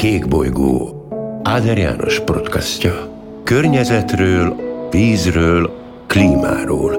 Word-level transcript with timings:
Kék 0.00 0.28
bolygó 0.28 1.06
Áder 1.42 1.78
János 1.78 2.20
podcastja. 2.20 3.22
Környezetről, 3.44 4.56
vízről, 4.90 5.70
klímáról. 6.06 6.92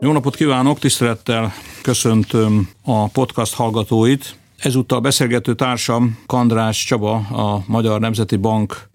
Jó 0.00 0.12
napot 0.12 0.36
kívánok, 0.36 0.78
tisztelettel 0.78 1.52
köszöntöm 1.82 2.68
a 2.84 3.08
podcast 3.08 3.54
hallgatóit. 3.54 4.36
Ezúttal 4.58 5.00
beszélgető 5.00 5.54
társam 5.54 6.18
Kandrás 6.26 6.84
Csaba, 6.84 7.14
a 7.14 7.64
Magyar 7.66 8.00
Nemzeti 8.00 8.36
Bank 8.36 8.88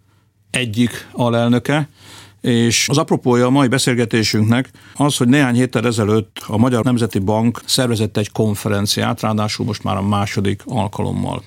egyik 0.49 1.09
alelnöke, 1.11 1.89
és 2.41 2.89
az 2.89 2.97
apropója 2.97 3.45
a 3.45 3.49
mai 3.49 3.68
beszélgetésünknek 3.68 4.70
az, 4.95 5.18
hogy 5.18 5.27
néhány 5.27 5.55
héttel 5.55 5.86
ezelőtt 5.86 6.43
a 6.47 6.57
Magyar 6.57 6.83
Nemzeti 6.83 7.20
Bank 7.20 7.61
szervezett 7.65 8.18
egy 8.18 8.31
konferenciát, 8.31 9.21
ráadásul 9.21 9.65
most 9.65 9.83
már 9.83 9.97
a 9.97 10.02
második 10.02 10.61
alkalommal. 10.65 11.43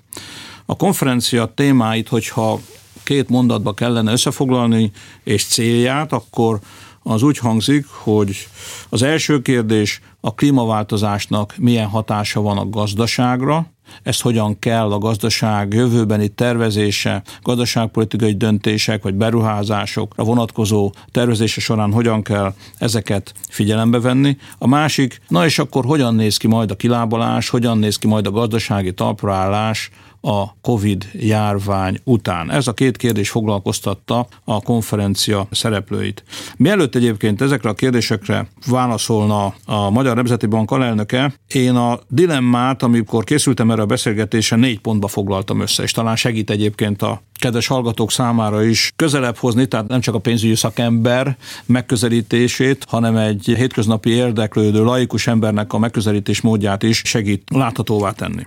A 0.66 0.76
konferencia 0.76 1.52
témáit, 1.54 2.08
hogyha 2.08 2.60
két 3.02 3.28
mondatba 3.28 3.74
kellene 3.74 4.12
összefoglalni, 4.12 4.90
és 5.24 5.44
célját, 5.44 6.12
akkor 6.12 6.58
az 7.02 7.22
úgy 7.22 7.38
hangzik, 7.38 7.86
hogy 7.86 8.48
az 8.88 9.02
első 9.02 9.42
kérdés 9.42 10.00
a 10.20 10.34
klímaváltozásnak 10.34 11.54
milyen 11.58 11.88
hatása 11.88 12.40
van 12.40 12.58
a 12.58 12.68
gazdaságra, 12.68 13.72
ezt 14.02 14.22
hogyan 14.22 14.58
kell 14.58 14.92
a 14.92 14.98
gazdaság 14.98 15.72
jövőbeni 15.72 16.28
tervezése, 16.28 17.22
gazdaságpolitikai 17.42 18.36
döntések 18.36 19.02
vagy 19.02 19.14
beruházásokra 19.14 20.24
vonatkozó 20.24 20.92
tervezése 21.10 21.60
során 21.60 21.92
hogyan 21.92 22.22
kell 22.22 22.54
ezeket 22.78 23.32
figyelembe 23.48 24.00
venni. 24.00 24.36
A 24.58 24.66
másik, 24.66 25.20
na 25.28 25.44
és 25.44 25.58
akkor 25.58 25.84
hogyan 25.84 26.14
néz 26.14 26.36
ki 26.36 26.46
majd 26.46 26.70
a 26.70 26.76
kilábalás, 26.76 27.48
hogyan 27.48 27.78
néz 27.78 27.96
ki 27.96 28.06
majd 28.06 28.26
a 28.26 28.30
gazdasági 28.30 28.94
talpraállás 28.94 29.90
a 30.24 30.56
COVID 30.60 31.08
járvány 31.12 32.00
után. 32.04 32.50
Ez 32.50 32.66
a 32.66 32.72
két 32.72 32.96
kérdés 32.96 33.30
foglalkoztatta 33.30 34.26
a 34.44 34.60
konferencia 34.60 35.46
szereplőit. 35.50 36.24
Mielőtt 36.56 36.94
egyébként 36.94 37.40
ezekre 37.40 37.68
a 37.68 37.74
kérdésekre 37.74 38.48
válaszolna 38.66 39.54
a 39.64 39.90
Magyar 39.90 40.14
Nemzeti 40.14 40.46
Bank 40.46 40.70
alelnöke, 40.70 41.34
én 41.46 41.74
a 41.74 41.98
dilemmát, 42.08 42.82
amikor 42.82 43.24
készültem 43.24 43.70
erre 43.70 43.82
a 43.82 43.86
beszélgetésre, 43.86 44.56
négy 44.56 44.80
pontba 44.80 45.08
foglaltam 45.08 45.60
össze, 45.60 45.82
és 45.82 45.92
talán 45.92 46.16
segít 46.16 46.50
egyébként 46.50 47.02
a 47.02 47.22
kedves 47.38 47.66
hallgatók 47.66 48.10
számára 48.10 48.62
is 48.62 48.92
közelebb 48.96 49.36
hozni, 49.36 49.66
tehát 49.66 49.88
nem 49.88 50.00
csak 50.00 50.14
a 50.14 50.18
pénzügyi 50.18 50.54
szakember 50.54 51.36
megközelítését, 51.66 52.84
hanem 52.88 53.16
egy 53.16 53.52
hétköznapi 53.56 54.10
érdeklődő 54.10 54.84
laikus 54.84 55.26
embernek 55.26 55.72
a 55.72 55.78
megközelítés 55.78 56.40
módját 56.40 56.82
is 56.82 57.02
segít 57.04 57.42
láthatóvá 57.54 58.10
tenni. 58.10 58.42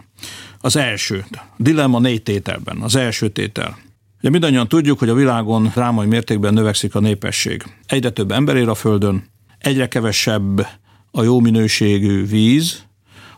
Az 0.59 0.75
első, 0.75 1.25
dilemma 1.57 1.99
négy 1.99 2.23
tételben. 2.23 2.77
Az 2.81 2.95
első 2.95 3.29
tétel. 3.29 3.77
Ugye 4.19 4.29
mindannyian 4.29 4.67
tudjuk, 4.67 4.99
hogy 4.99 5.09
a 5.09 5.13
világon 5.13 5.71
drámai 5.73 6.07
mértékben 6.07 6.53
növekszik 6.53 6.95
a 6.95 6.99
népesség. 6.99 7.63
Egyre 7.85 8.09
több 8.09 8.31
ember 8.31 8.55
él 8.55 8.69
a 8.69 8.75
Földön, 8.75 9.23
egyre 9.57 9.87
kevesebb 9.87 10.67
a 11.11 11.23
jó 11.23 11.39
minőségű 11.39 12.25
víz, 12.25 12.85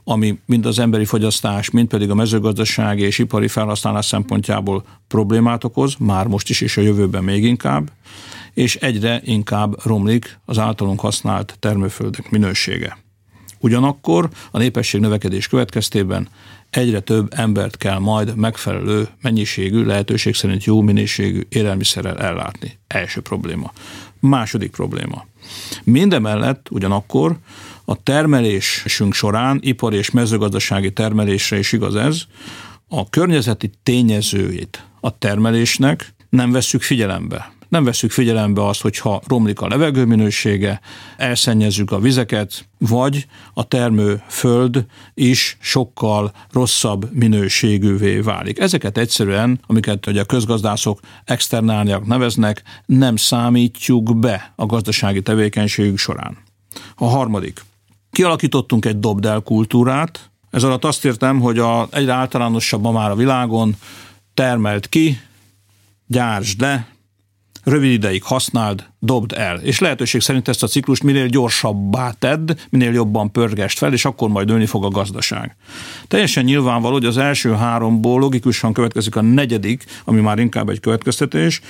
ami 0.03 0.39
mind 0.45 0.65
az 0.65 0.79
emberi 0.79 1.05
fogyasztás, 1.05 1.69
mind 1.69 1.87
pedig 1.87 2.09
a 2.09 2.15
mezőgazdasági 2.15 3.03
és 3.03 3.17
ipari 3.17 3.47
felhasználás 3.47 4.05
szempontjából 4.05 4.83
problémát 5.07 5.63
okoz, 5.63 5.95
már 5.99 6.27
most 6.27 6.49
is 6.49 6.61
és 6.61 6.77
a 6.77 6.81
jövőben 6.81 7.23
még 7.23 7.43
inkább, 7.43 7.91
és 8.53 8.75
egyre 8.75 9.21
inkább 9.23 9.85
romlik 9.85 10.39
az 10.45 10.57
általunk 10.57 10.99
használt 10.99 11.55
termőföldek 11.59 12.29
minősége. 12.29 12.97
Ugyanakkor 13.59 14.29
a 14.51 14.57
népesség 14.57 15.01
növekedés 15.01 15.47
következtében 15.47 16.27
egyre 16.69 16.99
több 16.99 17.33
embert 17.35 17.77
kell 17.77 17.97
majd 17.97 18.35
megfelelő 18.35 19.07
mennyiségű, 19.21 19.83
lehetőség 19.83 20.35
szerint 20.35 20.63
jó 20.63 20.81
minőségű 20.81 21.41
élelmiszerrel 21.49 22.17
ellátni. 22.17 22.79
Első 22.87 23.21
probléma. 23.21 23.73
Második 24.19 24.71
probléma. 24.71 25.25
Mindemellett 25.83 26.67
ugyanakkor 26.71 27.37
a 27.85 28.03
termelésünk 28.03 29.13
során, 29.13 29.59
ipar 29.63 29.93
és 29.93 30.11
mezőgazdasági 30.11 30.93
termelésre 30.93 31.57
is 31.57 31.71
igaz 31.71 31.95
ez, 31.95 32.21
a 32.87 33.09
környezeti 33.09 33.69
tényezőit 33.83 34.83
a 34.99 35.17
termelésnek 35.17 36.13
nem 36.29 36.51
vesszük 36.51 36.81
figyelembe 36.81 37.51
nem 37.69 37.83
veszük 37.83 38.11
figyelembe 38.11 38.65
azt, 38.65 38.81
hogyha 38.81 39.21
romlik 39.27 39.61
a 39.61 39.67
levegő 39.67 40.05
minősége, 40.05 40.79
elszennyezzük 41.17 41.91
a 41.91 41.99
vizeket, 41.99 42.67
vagy 42.77 43.25
a 43.53 43.63
termő 43.63 44.21
föld 44.27 44.85
is 45.13 45.57
sokkal 45.61 46.31
rosszabb 46.51 47.09
minőségűvé 47.13 48.19
válik. 48.19 48.59
Ezeket 48.59 48.97
egyszerűen, 48.97 49.59
amiket 49.67 50.07
ugye 50.07 50.21
a 50.21 50.25
közgazdászok 50.25 50.99
externáliak 51.25 52.05
neveznek, 52.05 52.63
nem 52.85 53.15
számítjuk 53.15 54.17
be 54.17 54.53
a 54.55 54.65
gazdasági 54.65 55.21
tevékenységük 55.21 55.97
során. 55.97 56.37
A 56.95 57.05
harmadik. 57.05 57.65
Kialakítottunk 58.11 58.85
egy 58.85 58.99
dobdel 58.99 59.39
kultúrát, 59.39 60.29
ez 60.49 60.63
alatt 60.63 60.85
azt 60.85 61.05
értem, 61.05 61.39
hogy 61.39 61.59
a, 61.59 61.87
egyre 61.91 62.13
általánosabb 62.13 62.81
ma 62.81 62.91
már 62.91 63.11
a 63.11 63.15
világon 63.15 63.75
termelt 64.33 64.89
ki, 64.89 65.19
gyártsd 66.07 66.61
le, 66.61 66.87
rövid 67.69 67.91
ideig 67.91 68.23
használd, 68.23 68.85
dobd 68.99 69.33
el. 69.33 69.59
És 69.59 69.79
lehetőség 69.79 70.21
szerint 70.21 70.47
ezt 70.47 70.63
a 70.63 70.67
ciklust 70.67 71.03
minél 71.03 71.27
gyorsabbá 71.27 72.11
tedd, 72.11 72.51
minél 72.69 72.93
jobban 72.93 73.31
pörgest 73.31 73.77
fel, 73.77 73.93
és 73.93 74.05
akkor 74.05 74.29
majd 74.29 74.47
nőni 74.47 74.65
fog 74.65 74.85
a 74.85 74.89
gazdaság. 74.89 75.55
Teljesen 76.07 76.43
nyilvánvaló, 76.43 76.93
hogy 76.93 77.05
az 77.05 77.17
első 77.17 77.53
háromból 77.53 78.19
logikusan 78.19 78.73
következik 78.73 79.15
a 79.15 79.21
negyedik, 79.21 79.85
ami 80.05 80.21
már 80.21 80.39
inkább 80.39 80.69
egy 80.69 80.79
következtetés, 80.79 81.61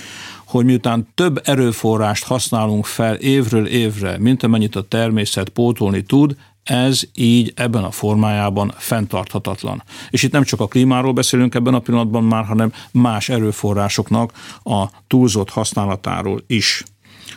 hogy 0.45 0.65
miután 0.65 1.07
több 1.15 1.41
erőforrást 1.43 2.25
használunk 2.25 2.85
fel 2.85 3.15
évről 3.15 3.67
évre, 3.67 4.17
mint 4.19 4.43
amennyit 4.43 4.75
a 4.75 4.87
természet 4.87 5.49
pótolni 5.49 6.01
tud, 6.01 6.35
ez 6.69 7.01
így 7.13 7.53
ebben 7.55 7.83
a 7.83 7.91
formájában 7.91 8.73
fenntarthatatlan. 8.77 9.83
És 10.09 10.23
itt 10.23 10.31
nem 10.31 10.43
csak 10.43 10.59
a 10.59 10.67
klímáról 10.67 11.13
beszélünk 11.13 11.55
ebben 11.55 11.73
a 11.73 11.79
pillanatban 11.79 12.23
már, 12.23 12.45
hanem 12.45 12.73
más 12.91 13.29
erőforrásoknak 13.29 14.31
a 14.63 14.85
túlzott 15.07 15.49
használatáról 15.49 16.43
is. 16.47 16.83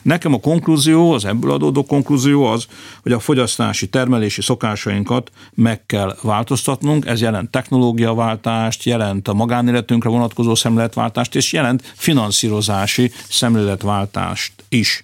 Nekem 0.03 0.35
a 0.35 0.41
konklúzió, 0.41 1.13
az 1.13 1.25
ebből 1.25 1.51
adódó 1.51 1.85
konklúzió 1.85 2.45
az, 2.45 2.67
hogy 3.03 3.13
a 3.13 3.19
fogyasztási, 3.19 3.89
termelési 3.89 4.43
szokásainkat 4.43 5.31
meg 5.55 5.87
kell 5.87 6.17
változtatnunk, 6.23 7.07
ez 7.07 7.21
jelent 7.21 7.51
technológiaváltást, 7.51 8.85
jelent 8.85 9.29
a 9.29 9.35
magánéletünkre 9.35 10.11
vonatkozó 10.11 10.55
szemléletváltást, 10.55 11.35
és 11.35 11.53
jelent 11.53 11.93
finanszírozási 11.97 13.13
szemléletváltást 13.29 14.53
is. 14.69 15.03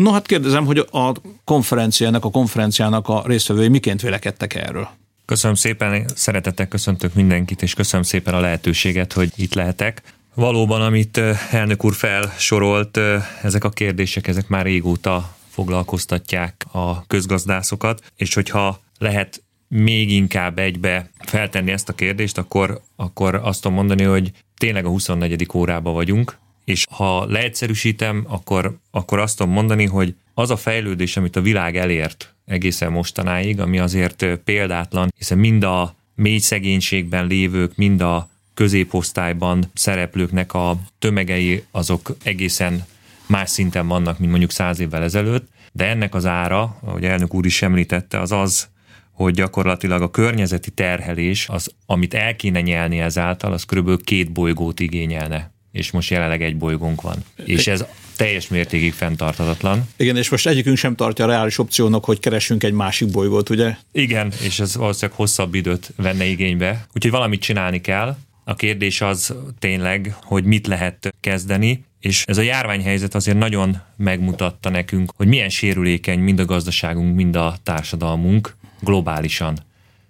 No 0.00 0.12
hát 0.12 0.26
kérdezem, 0.26 0.64
hogy 0.64 0.78
a 0.90 1.12
konferenciának, 1.44 2.24
a 2.24 2.30
konferenciának 2.30 3.08
a 3.08 3.22
résztvevői 3.26 3.68
miként 3.68 4.00
vélekedtek 4.00 4.54
erről? 4.54 4.88
Köszönöm 5.24 5.56
szépen, 5.56 6.04
szeretettel 6.14 6.68
köszöntök 6.68 7.14
mindenkit, 7.14 7.62
és 7.62 7.74
köszönöm 7.74 8.04
szépen 8.04 8.34
a 8.34 8.40
lehetőséget, 8.40 9.12
hogy 9.12 9.32
itt 9.36 9.54
lehetek. 9.54 10.02
Valóban, 10.34 10.80
amit 10.80 11.20
elnök 11.50 11.84
úr 11.84 11.94
felsorolt, 11.94 13.00
ezek 13.42 13.64
a 13.64 13.68
kérdések, 13.68 14.26
ezek 14.26 14.48
már 14.48 14.64
régóta 14.64 15.36
foglalkoztatják 15.48 16.66
a 16.72 17.06
közgazdászokat, 17.06 18.02
és 18.16 18.34
hogyha 18.34 18.80
lehet 18.98 19.42
még 19.68 20.10
inkább 20.10 20.58
egybe 20.58 21.10
feltenni 21.18 21.70
ezt 21.70 21.88
a 21.88 21.92
kérdést, 21.92 22.38
akkor, 22.38 22.80
akkor 22.96 23.34
azt 23.34 23.62
tudom 23.62 23.76
mondani, 23.76 24.02
hogy 24.02 24.32
tényleg 24.58 24.84
a 24.84 24.88
24. 24.88 25.48
órában 25.54 25.94
vagyunk, 25.94 26.38
és 26.64 26.86
ha 26.90 27.24
leegyszerűsítem, 27.24 28.24
akkor, 28.28 28.78
akkor 28.90 29.18
azt 29.18 29.36
tudom 29.36 29.52
mondani, 29.52 29.86
hogy 29.86 30.14
az 30.34 30.50
a 30.50 30.56
fejlődés, 30.56 31.16
amit 31.16 31.36
a 31.36 31.40
világ 31.40 31.76
elért 31.76 32.34
egészen 32.44 32.92
mostanáig, 32.92 33.60
ami 33.60 33.78
azért 33.78 34.24
példátlan, 34.44 35.12
hiszen 35.16 35.38
mind 35.38 35.62
a 35.62 35.94
mély 36.14 36.38
szegénységben 36.38 37.26
lévők, 37.26 37.76
mind 37.76 38.00
a 38.00 38.28
középosztályban 38.54 39.70
szereplőknek 39.74 40.54
a 40.54 40.76
tömegei 40.98 41.64
azok 41.70 42.16
egészen 42.22 42.86
más 43.26 43.50
szinten 43.50 43.86
vannak, 43.86 44.18
mint 44.18 44.30
mondjuk 44.30 44.50
száz 44.50 44.80
évvel 44.80 45.02
ezelőtt, 45.02 45.48
de 45.72 45.88
ennek 45.88 46.14
az 46.14 46.26
ára, 46.26 46.76
ahogy 46.84 47.04
elnök 47.04 47.34
úr 47.34 47.46
is 47.46 47.62
említette, 47.62 48.20
az 48.20 48.32
az, 48.32 48.68
hogy 49.10 49.34
gyakorlatilag 49.34 50.02
a 50.02 50.10
környezeti 50.10 50.70
terhelés, 50.70 51.48
az, 51.48 51.74
amit 51.86 52.14
el 52.14 52.36
kéne 52.36 52.60
nyelni 52.60 52.98
ezáltal, 52.98 53.52
az 53.52 53.64
körülbelül 53.64 54.04
két 54.04 54.32
bolygót 54.32 54.80
igényelne 54.80 55.52
és 55.72 55.90
most 55.90 56.10
jelenleg 56.10 56.42
egy 56.42 56.56
bolygónk 56.56 57.00
van. 57.00 57.24
És 57.44 57.66
ez 57.66 57.84
teljes 58.16 58.48
mértékig 58.48 58.92
fenntarthatatlan. 58.92 59.88
Igen, 59.96 60.16
és 60.16 60.28
most 60.28 60.46
egyikünk 60.46 60.76
sem 60.76 60.94
tartja 60.94 61.24
a 61.24 61.28
reális 61.28 61.58
opciónak, 61.58 62.04
hogy 62.04 62.18
keressünk 62.18 62.62
egy 62.62 62.72
másik 62.72 63.10
bolygót, 63.10 63.50
ugye? 63.50 63.74
Igen, 63.92 64.32
és 64.42 64.60
ez 64.60 64.76
valószínűleg 64.76 65.16
hosszabb 65.16 65.54
időt 65.54 65.92
venne 65.96 66.24
igénybe. 66.24 66.86
Úgyhogy 66.94 67.10
valamit 67.10 67.40
csinálni 67.40 67.80
kell. 67.80 68.16
A 68.44 68.54
kérdés 68.54 69.00
az 69.00 69.34
tényleg, 69.58 70.16
hogy 70.22 70.44
mit 70.44 70.66
lehet 70.66 71.14
kezdeni, 71.20 71.84
és 72.00 72.24
ez 72.26 72.38
a 72.38 72.42
járványhelyzet 72.42 73.14
azért 73.14 73.38
nagyon 73.38 73.80
megmutatta 73.96 74.70
nekünk, 74.70 75.12
hogy 75.16 75.26
milyen 75.26 75.48
sérülékeny 75.48 76.18
mind 76.18 76.38
a 76.38 76.44
gazdaságunk, 76.44 77.14
mind 77.14 77.36
a 77.36 77.56
társadalmunk 77.62 78.56
globálisan. 78.80 79.58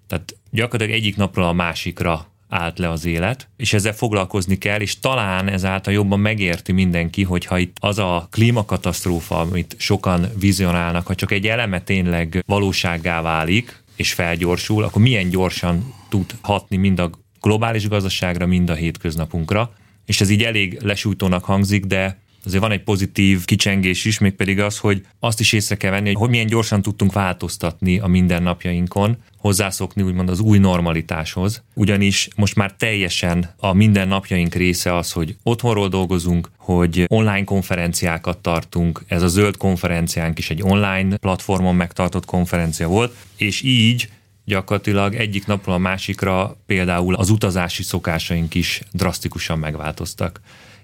Tehát 0.06 0.36
gyakorlatilag 0.50 1.00
egyik 1.00 1.16
napról 1.16 1.44
a 1.44 1.52
másikra 1.52 2.29
állt 2.50 2.78
le 2.78 2.90
az 2.90 3.04
élet, 3.04 3.48
és 3.56 3.72
ezzel 3.72 3.92
foglalkozni 3.92 4.58
kell, 4.58 4.80
és 4.80 4.98
talán 4.98 5.48
ezáltal 5.48 5.92
jobban 5.92 6.20
megérti 6.20 6.72
mindenki, 6.72 7.22
hogyha 7.22 7.58
itt 7.58 7.76
az 7.80 7.98
a 7.98 8.28
klímakatasztrófa, 8.30 9.40
amit 9.40 9.74
sokan 9.78 10.28
vizionálnak, 10.38 11.06
ha 11.06 11.14
csak 11.14 11.32
egy 11.32 11.46
eleme 11.46 11.80
tényleg 11.80 12.42
valósággá 12.46 13.22
válik, 13.22 13.82
és 13.96 14.12
felgyorsul, 14.12 14.84
akkor 14.84 15.02
milyen 15.02 15.28
gyorsan 15.28 15.94
tud 16.08 16.34
hatni 16.40 16.76
mind 16.76 16.98
a 16.98 17.10
globális 17.40 17.88
gazdaságra, 17.88 18.46
mind 18.46 18.70
a 18.70 18.74
hétköznapunkra. 18.74 19.72
És 20.06 20.20
ez 20.20 20.30
így 20.30 20.42
elég 20.42 20.78
lesújtónak 20.82 21.44
hangzik, 21.44 21.84
de 21.84 22.18
azért 22.44 22.62
van 22.62 22.72
egy 22.72 22.82
pozitív 22.82 23.44
kicsengés 23.44 24.04
is, 24.04 24.18
mégpedig 24.18 24.60
az, 24.60 24.78
hogy 24.78 25.06
azt 25.18 25.40
is 25.40 25.52
észre 25.52 25.76
kell 25.76 25.90
venni, 25.90 26.12
hogy 26.12 26.30
milyen 26.30 26.46
gyorsan 26.46 26.82
tudtunk 26.82 27.12
változtatni 27.12 27.98
a 27.98 28.06
mindennapjainkon, 28.06 29.16
hozzászokni 29.36 30.02
úgymond 30.02 30.28
az 30.28 30.40
új 30.40 30.58
normalitáshoz, 30.58 31.62
ugyanis 31.74 32.28
most 32.36 32.56
már 32.56 32.72
teljesen 32.72 33.54
a 33.56 33.72
mindennapjaink 33.72 34.54
része 34.54 34.96
az, 34.96 35.12
hogy 35.12 35.36
otthonról 35.42 35.88
dolgozunk, 35.88 36.50
hogy 36.56 37.04
online 37.06 37.44
konferenciákat 37.44 38.38
tartunk, 38.38 39.02
ez 39.06 39.22
a 39.22 39.28
zöld 39.28 39.56
konferenciánk 39.56 40.38
is 40.38 40.50
egy 40.50 40.62
online 40.62 41.16
platformon 41.16 41.74
megtartott 41.74 42.24
konferencia 42.24 42.88
volt, 42.88 43.14
és 43.36 43.62
így 43.62 44.08
gyakorlatilag 44.44 45.14
egyik 45.14 45.46
napról 45.46 45.74
a 45.74 45.78
másikra 45.78 46.56
például 46.66 47.14
az 47.14 47.30
utazási 47.30 47.82
szokásaink 47.82 48.54
is 48.54 48.80
drasztikusan 48.92 49.58
megváltoztak. 49.58 50.40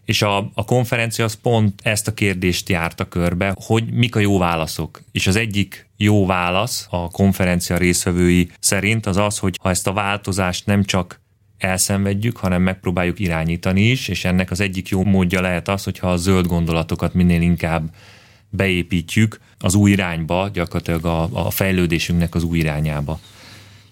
És 0.07 0.23
a, 0.23 0.51
a 0.55 0.65
konferencia 0.65 1.25
az 1.25 1.35
pont 1.35 1.81
ezt 1.83 2.09
a 2.09 2.15
kérdést 2.15 2.69
járta 2.69 3.09
körbe, 3.09 3.55
hogy 3.61 3.93
mik 3.93 4.17
a 4.17 4.21
jó 4.21 4.39
válaszok. 4.39 5.03
És 5.13 5.27
az 5.27 5.37
egyik 5.37 5.89
jó 5.97 6.27
válasz 6.27 6.87
a 6.91 7.11
konferencia 7.11 7.77
részvevői 7.77 8.51
szerint 8.61 9.07
az 9.07 9.17
az, 9.17 9.39
hogy 9.39 9.59
ha 9.63 9.71
ezt 9.71 9.87
a 9.87 9.93
változást 9.93 10.67
nem 10.67 10.85
csak 10.85 11.21
elszenvedjük, 11.59 12.37
hanem 12.37 12.63
megpróbáljuk 12.63 13.19
irányítani 13.19 13.83
is, 13.83 14.09
és 14.09 14.25
ennek 14.25 14.51
az 14.51 14.61
egyik 14.61 14.89
jó 14.89 15.05
módja 15.05 15.41
lehet 15.41 15.69
az, 15.69 15.85
hogyha 15.85 16.11
a 16.11 16.17
zöld 16.17 16.47
gondolatokat 16.47 17.15
minél 17.15 17.41
inkább 17.41 17.95
beépítjük 18.49 19.41
az 19.59 19.75
új 19.75 19.91
irányba, 19.91 20.51
gyakorlatilag 20.53 21.05
a, 21.05 21.47
a 21.47 21.51
fejlődésünknek 21.51 22.35
az 22.35 22.43
új 22.43 22.59
irányába. 22.59 23.21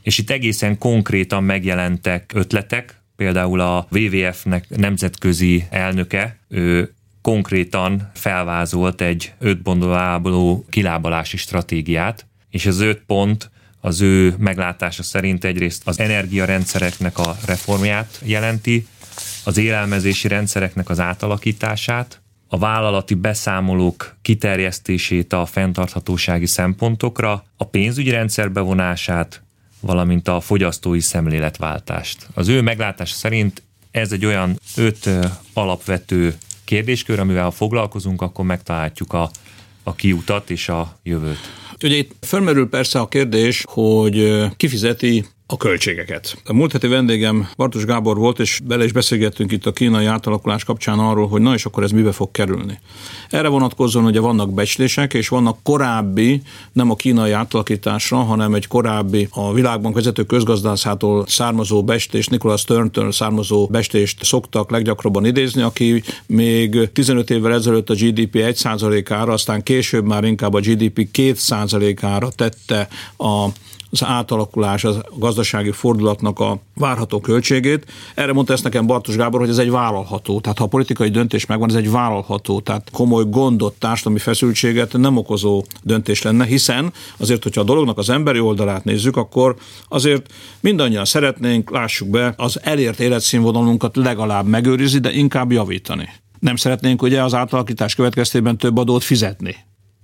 És 0.03 0.19
itt 0.19 0.31
egészen 0.31 0.79
konkrétan 0.79 1.45
megjelentek 1.45 2.31
ötletek, 2.35 3.03
például 3.17 3.61
a 3.61 3.87
WWF-nek 3.91 4.69
nemzetközi 4.69 5.65
elnöke, 5.71 6.39
ő 6.49 6.95
konkrétan 7.23 8.11
felvázolt 8.15 9.01
egy 9.01 9.33
öt 9.39 9.59
kilábalási 10.71 11.37
stratégiát, 11.37 12.27
és 12.51 12.67
az 12.67 12.81
öt 12.81 13.03
pont 13.07 13.51
az 13.81 14.01
ő 14.01 14.35
meglátása 14.39 15.03
szerint 15.03 15.45
egyrészt 15.45 15.83
az 15.85 16.01
energiarendszereknek 16.01 17.19
a 17.19 17.37
reformját 17.47 18.21
jelenti, 18.25 18.87
az 19.45 19.57
élelmezési 19.57 20.29
rendszereknek 20.29 20.89
az 20.89 21.01
átalakítását, 21.01 22.23
a 22.49 22.59
vállalati 22.59 23.15
beszámolók 23.15 24.17
kiterjesztését 24.23 25.33
a 25.33 25.47
fenntarthatósági 25.47 26.47
szempontokra, 26.47 27.45
a 27.57 27.65
pénzügyi 27.65 28.11
rendszer 28.11 28.53
bevonását, 28.53 29.44
valamint 29.87 30.29
a 30.29 30.41
fogyasztói 30.41 31.01
szemléletváltást. 31.01 32.29
Az 32.35 32.49
ő 32.49 32.61
meglátása 32.63 33.15
szerint 33.15 33.63
ez 33.91 34.13
egy 34.13 34.27
olyan 34.27 34.59
öt 34.77 35.11
alapvető 35.53 36.35
kérdéskör, 36.65 37.19
amivel 37.19 37.45
ha 37.45 37.51
foglalkozunk, 37.51 38.23
akkor 38.23 38.45
megtaláljuk 38.45 39.13
a, 39.13 39.31
a 39.83 39.95
kiutat 39.95 40.51
és 40.51 40.69
a 40.69 40.99
jövőt. 41.03 41.39
Ugye 41.83 41.97
itt 41.97 42.13
felmerül 42.21 42.69
persze 42.69 42.99
a 42.99 43.09
kérdés, 43.09 43.65
hogy 43.69 44.47
kifizeti 44.57 45.25
a 45.47 45.57
költségeket. 45.57 46.37
A 46.45 46.53
múlt 46.53 46.73
heti 46.73 46.87
vendégem 46.87 47.49
Bartos 47.57 47.85
Gábor 47.85 48.17
volt, 48.17 48.39
és 48.39 48.61
bele 48.65 48.85
is 48.85 48.93
beszélgettünk 48.93 49.53
itt 49.53 49.67
a 49.67 49.73
kínai 49.73 50.05
átalakulás 50.05 50.65
kapcsán 50.65 50.99
arról, 50.99 51.29
hogy 51.29 51.41
na 51.41 51.55
és 51.55 51.65
akkor 51.65 51.83
ez 51.83 51.91
mibe 51.91 52.13
fog 52.13 52.31
kerülni. 52.31 52.79
Erre 53.31 53.49
vonatkozóan 53.49 54.05
ugye 54.05 54.21
vannak 54.21 54.55
becslések, 54.55 55.15
és 55.15 55.29
vannak 55.29 55.59
korábbi, 55.63 56.43
nem 56.73 56.91
a 56.91 56.95
kínai 56.97 57.31
átalakításra, 57.31 58.17
hanem 58.17 58.55
egy 58.55 58.67
korábbi 58.67 59.29
a 59.31 59.53
világban 59.53 59.93
vezető 59.93 60.25
közgazdászától 60.25 61.27
származó 61.27 61.85
bestést, 61.85 62.31
Nicholas 62.31 62.61
Stern-től 62.61 63.13
származó 63.13 63.67
bestést 63.67 64.25
szoktak 64.25 64.71
leggyakrabban 64.71 65.25
idézni, 65.25 65.63
aki 65.63 66.03
még 66.27 66.93
15 66.93 67.31
évvel 67.31 67.53
ezelőtt 67.53 67.91
a 67.91 67.95
GDP 67.95 68.35
1%-ára, 68.35 69.33
aztán 69.33 69.63
később 69.63 70.05
már 70.05 70.25
inkább 70.25 70.55
a 70.55 70.61
GDP 70.61 71.09
2%-ára 71.13 72.29
tette 72.31 72.89
a 73.17 73.49
az 74.01 74.07
átalakulás, 74.07 74.85
a 74.85 74.95
gazdasági 75.19 75.71
fordulatnak 75.71 76.41
a 76.41 76.59
várható 76.75 77.21
költségét. 77.21 77.87
Erre 78.15 78.33
mondta 78.33 78.53
ezt 78.53 78.65
nekem 78.65 78.87
Bartos 78.87 79.17
Gábor, 79.17 79.41
hogy 79.41 79.49
ez 79.49 79.59
egy 79.59 79.71
vállalható. 79.71 80.41
Tehát 80.41 80.59
ha 80.59 80.65
a 80.65 80.69
politikai 80.69 81.09
döntés 81.09 81.47
megvan, 81.47 81.69
ez 81.69 81.75
egy 81.75 81.91
vállalható, 81.91 82.61
tehát 82.61 82.91
komoly 82.93 83.25
gondot, 83.29 83.75
társadalmi 83.79 84.19
feszültséget 84.19 84.93
nem 84.93 85.17
okozó 85.17 85.65
döntés 85.83 86.23
lenne, 86.23 86.45
hiszen 86.45 86.93
azért, 87.17 87.43
hogyha 87.43 87.61
a 87.61 87.65
dolognak 87.65 87.99
az 87.99 88.11
emberi 88.11 88.41
oldalát 88.41 88.85
nézzük, 88.85 89.17
akkor 89.17 89.57
azért 89.89 90.33
mindannyian 90.61 91.05
szeretnénk, 91.05 91.71
lássuk 91.71 92.09
be, 92.09 92.35
az 92.37 92.61
elért 92.63 93.01
életszínvonalunkat 93.01 93.97
legalább 93.97 94.47
megőrizni, 94.47 94.99
de 94.99 95.13
inkább 95.13 95.53
javítani. 95.53 96.09
Nem 96.41 96.57
szeretnénk 96.57 97.03
ugye 97.03 97.23
az 97.23 97.35
átalakítás 97.35 97.95
következtében 97.95 98.57
több 98.57 98.79
adót 98.79 99.03
fizetni 99.03 99.57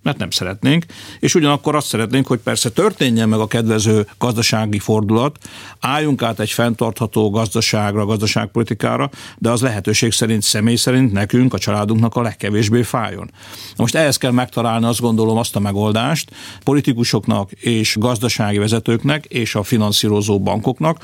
mert 0.02 0.18
nem 0.18 0.30
szeretnénk, 0.30 0.84
és 1.18 1.34
ugyanakkor 1.34 1.74
azt 1.74 1.86
szeretnénk, 1.86 2.26
hogy 2.26 2.38
persze 2.38 2.70
történjen 2.70 3.28
meg 3.28 3.38
a 3.38 3.46
kedvező 3.46 4.06
gazdasági 4.18 4.78
fordulat, 4.78 5.38
álljunk 5.80 6.22
át 6.22 6.40
egy 6.40 6.50
fenntartható 6.50 7.30
gazdaságra, 7.30 8.04
gazdaságpolitikára, 8.04 9.10
de 9.38 9.50
az 9.50 9.60
lehetőség 9.60 10.12
szerint, 10.12 10.42
személy 10.42 10.76
szerint 10.76 11.12
nekünk, 11.12 11.54
a 11.54 11.58
családunknak 11.58 12.14
a 12.14 12.22
legkevésbé 12.22 12.82
fájjon. 12.82 13.30
Most 13.76 13.94
ehhez 13.94 14.16
kell 14.16 14.30
megtalálni 14.30 14.86
azt 14.86 15.00
gondolom 15.00 15.36
azt 15.36 15.56
a 15.56 15.60
megoldást 15.60 16.30
politikusoknak 16.64 17.50
és 17.52 17.96
gazdasági 17.98 18.58
vezetőknek 18.58 19.24
és 19.24 19.54
a 19.54 19.62
finanszírozó 19.62 20.40
bankoknak, 20.40 20.98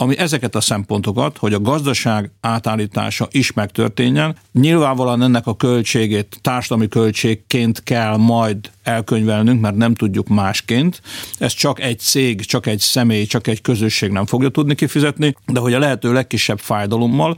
ami 0.00 0.18
ezeket 0.18 0.54
a 0.54 0.60
szempontokat, 0.60 1.38
hogy 1.38 1.54
a 1.54 1.60
gazdaság 1.60 2.30
átállítása 2.40 3.28
is 3.30 3.52
megtörténjen. 3.52 4.36
Nyilvánvalóan 4.52 5.22
ennek 5.22 5.46
a 5.46 5.56
költségét 5.56 6.38
társadalmi 6.42 6.88
költségként 6.88 7.82
kell 7.82 8.16
majd 8.16 8.70
elkönyvelnünk, 8.82 9.60
mert 9.60 9.76
nem 9.76 9.94
tudjuk 9.94 10.28
másként. 10.28 11.02
Ez 11.38 11.52
csak 11.52 11.80
egy 11.80 11.98
cég, 11.98 12.44
csak 12.44 12.66
egy 12.66 12.80
személy, 12.80 13.26
csak 13.26 13.46
egy 13.46 13.60
közösség 13.60 14.10
nem 14.10 14.26
fogja 14.26 14.48
tudni 14.48 14.74
kifizetni, 14.74 15.34
de 15.46 15.60
hogy 15.60 15.74
a 15.74 15.78
lehető 15.78 16.12
legkisebb 16.12 16.58
fájdalommal, 16.58 17.36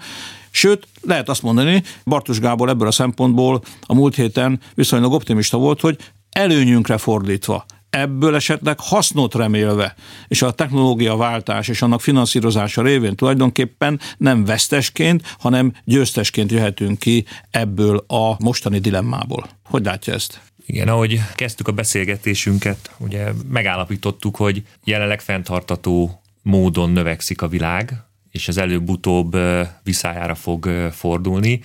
Sőt, 0.53 0.87
lehet 1.02 1.29
azt 1.29 1.43
mondani, 1.43 1.83
Bartos 2.05 2.40
Gábor 2.40 2.69
ebből 2.69 2.87
a 2.87 2.90
szempontból 2.90 3.62
a 3.87 3.95
múlt 3.95 4.14
héten 4.14 4.61
viszonylag 4.75 5.12
optimista 5.12 5.57
volt, 5.57 5.81
hogy 5.81 5.99
előnyünkre 6.31 6.99
fordítva 6.99 7.67
ebből 7.90 8.35
esetleg 8.35 8.80
hasznot 8.80 9.35
remélve, 9.35 9.94
és 10.28 10.42
a 10.42 10.50
technológia 10.50 11.16
váltás 11.16 11.68
és 11.68 11.82
annak 11.82 12.00
finanszírozása 12.00 12.82
révén 12.82 13.16
tulajdonképpen 13.16 14.00
nem 14.16 14.44
vesztesként, 14.44 15.35
hanem 15.38 15.73
győztesként 15.85 16.50
jöhetünk 16.50 16.99
ki 16.99 17.25
ebből 17.50 18.04
a 18.06 18.37
mostani 18.38 18.78
dilemmából. 18.78 19.49
Hogy 19.64 19.85
látja 19.85 20.12
ezt? 20.12 20.40
Igen, 20.66 20.88
ahogy 20.88 21.20
kezdtük 21.35 21.68
a 21.68 21.73
beszélgetésünket, 21.73 22.90
ugye 22.99 23.32
megállapítottuk, 23.49 24.37
hogy 24.37 24.62
jelenleg 24.85 25.20
fenntartató 25.20 26.23
módon 26.42 26.90
növekszik 26.90 27.42
a 27.42 27.49
világ, 27.49 27.92
és 28.30 28.49
ez 28.49 28.56
előbb-utóbb 28.56 29.37
viszájára 29.82 30.35
fog 30.35 30.90
fordulni. 30.92 31.61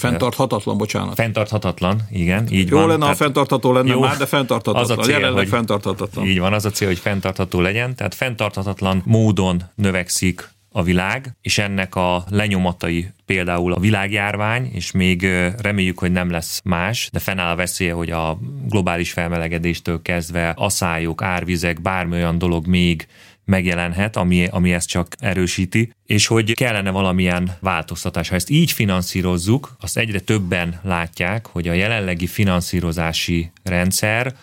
Fentarthatatlan, 0.00 0.78
bocsánat. 0.78 1.14
Fentarthatatlan, 1.14 2.00
igen, 2.10 2.46
így 2.50 2.68
jó 2.68 2.78
van. 2.78 2.88
lenne, 2.88 3.06
ha 3.06 3.14
fenntartható 3.14 3.72
lenne 3.72 3.92
jó, 3.92 4.00
már, 4.00 4.16
de 4.16 4.26
fenntarthatatlan. 4.26 4.82
Az 4.82 4.90
a 4.90 5.02
cél, 5.02 5.14
Jelenleg 5.14 5.38
hogy, 5.38 5.48
fenntarthatatlan. 5.48 6.26
Így 6.26 6.38
van, 6.38 6.52
az 6.52 6.64
a 6.64 6.70
cél, 6.70 6.88
hogy 6.88 6.98
fenntartható 6.98 7.60
legyen, 7.60 7.94
tehát 7.94 8.14
fenntarthatatlan 8.14 9.02
módon 9.04 9.62
növekszik 9.74 10.48
a 10.72 10.82
világ, 10.82 11.36
és 11.42 11.58
ennek 11.58 11.94
a 11.94 12.24
lenyomatai 12.28 13.08
például 13.26 13.72
a 13.72 13.80
világjárvány, 13.80 14.70
és 14.72 14.90
még 14.90 15.26
reméljük, 15.62 15.98
hogy 15.98 16.12
nem 16.12 16.30
lesz 16.30 16.60
más, 16.64 17.08
de 17.12 17.18
fennáll 17.18 17.52
a 17.52 17.56
veszélye, 17.56 17.92
hogy 17.92 18.10
a 18.10 18.38
globális 18.68 19.12
felmelegedéstől 19.12 20.02
kezdve 20.02 20.52
aszályok, 20.56 21.22
árvizek, 21.22 21.80
bármi 21.80 22.14
olyan 22.14 22.38
dolog 22.38 22.66
még 22.66 23.06
megjelenhet, 23.50 24.16
ami, 24.16 24.46
ami 24.46 24.72
ezt 24.72 24.88
csak 24.88 25.14
erősíti, 25.18 25.92
és 26.06 26.26
hogy 26.26 26.54
kellene 26.54 26.90
valamilyen 26.90 27.56
változtatás. 27.60 28.28
Ha 28.28 28.34
ezt 28.34 28.50
így 28.50 28.72
finanszírozzuk, 28.72 29.76
azt 29.80 29.98
egyre 29.98 30.20
többen 30.20 30.80
látják, 30.82 31.46
hogy 31.46 31.68
a 31.68 31.72
jelenlegi 31.72 32.26
finanszírozási 32.26 33.50
rendszer 33.62 34.34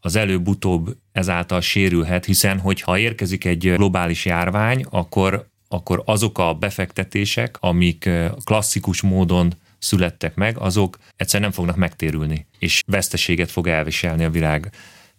az 0.00 0.16
előbb-utóbb 0.16 0.96
ezáltal 1.12 1.60
sérülhet, 1.60 2.24
hiszen 2.24 2.58
hogyha 2.58 2.98
érkezik 2.98 3.44
egy 3.44 3.72
globális 3.76 4.24
járvány, 4.24 4.84
akkor, 4.90 5.46
akkor 5.68 6.02
azok 6.04 6.38
a 6.38 6.54
befektetések, 6.54 7.56
amik 7.60 8.10
klasszikus 8.44 9.00
módon 9.00 9.54
születtek 9.78 10.34
meg, 10.34 10.58
azok 10.58 10.98
egyszer 11.16 11.40
nem 11.40 11.50
fognak 11.50 11.76
megtérülni, 11.76 12.46
és 12.58 12.82
veszteséget 12.86 13.50
fog 13.50 13.66
elviselni 13.66 14.24
a 14.24 14.30
világ. 14.30 14.70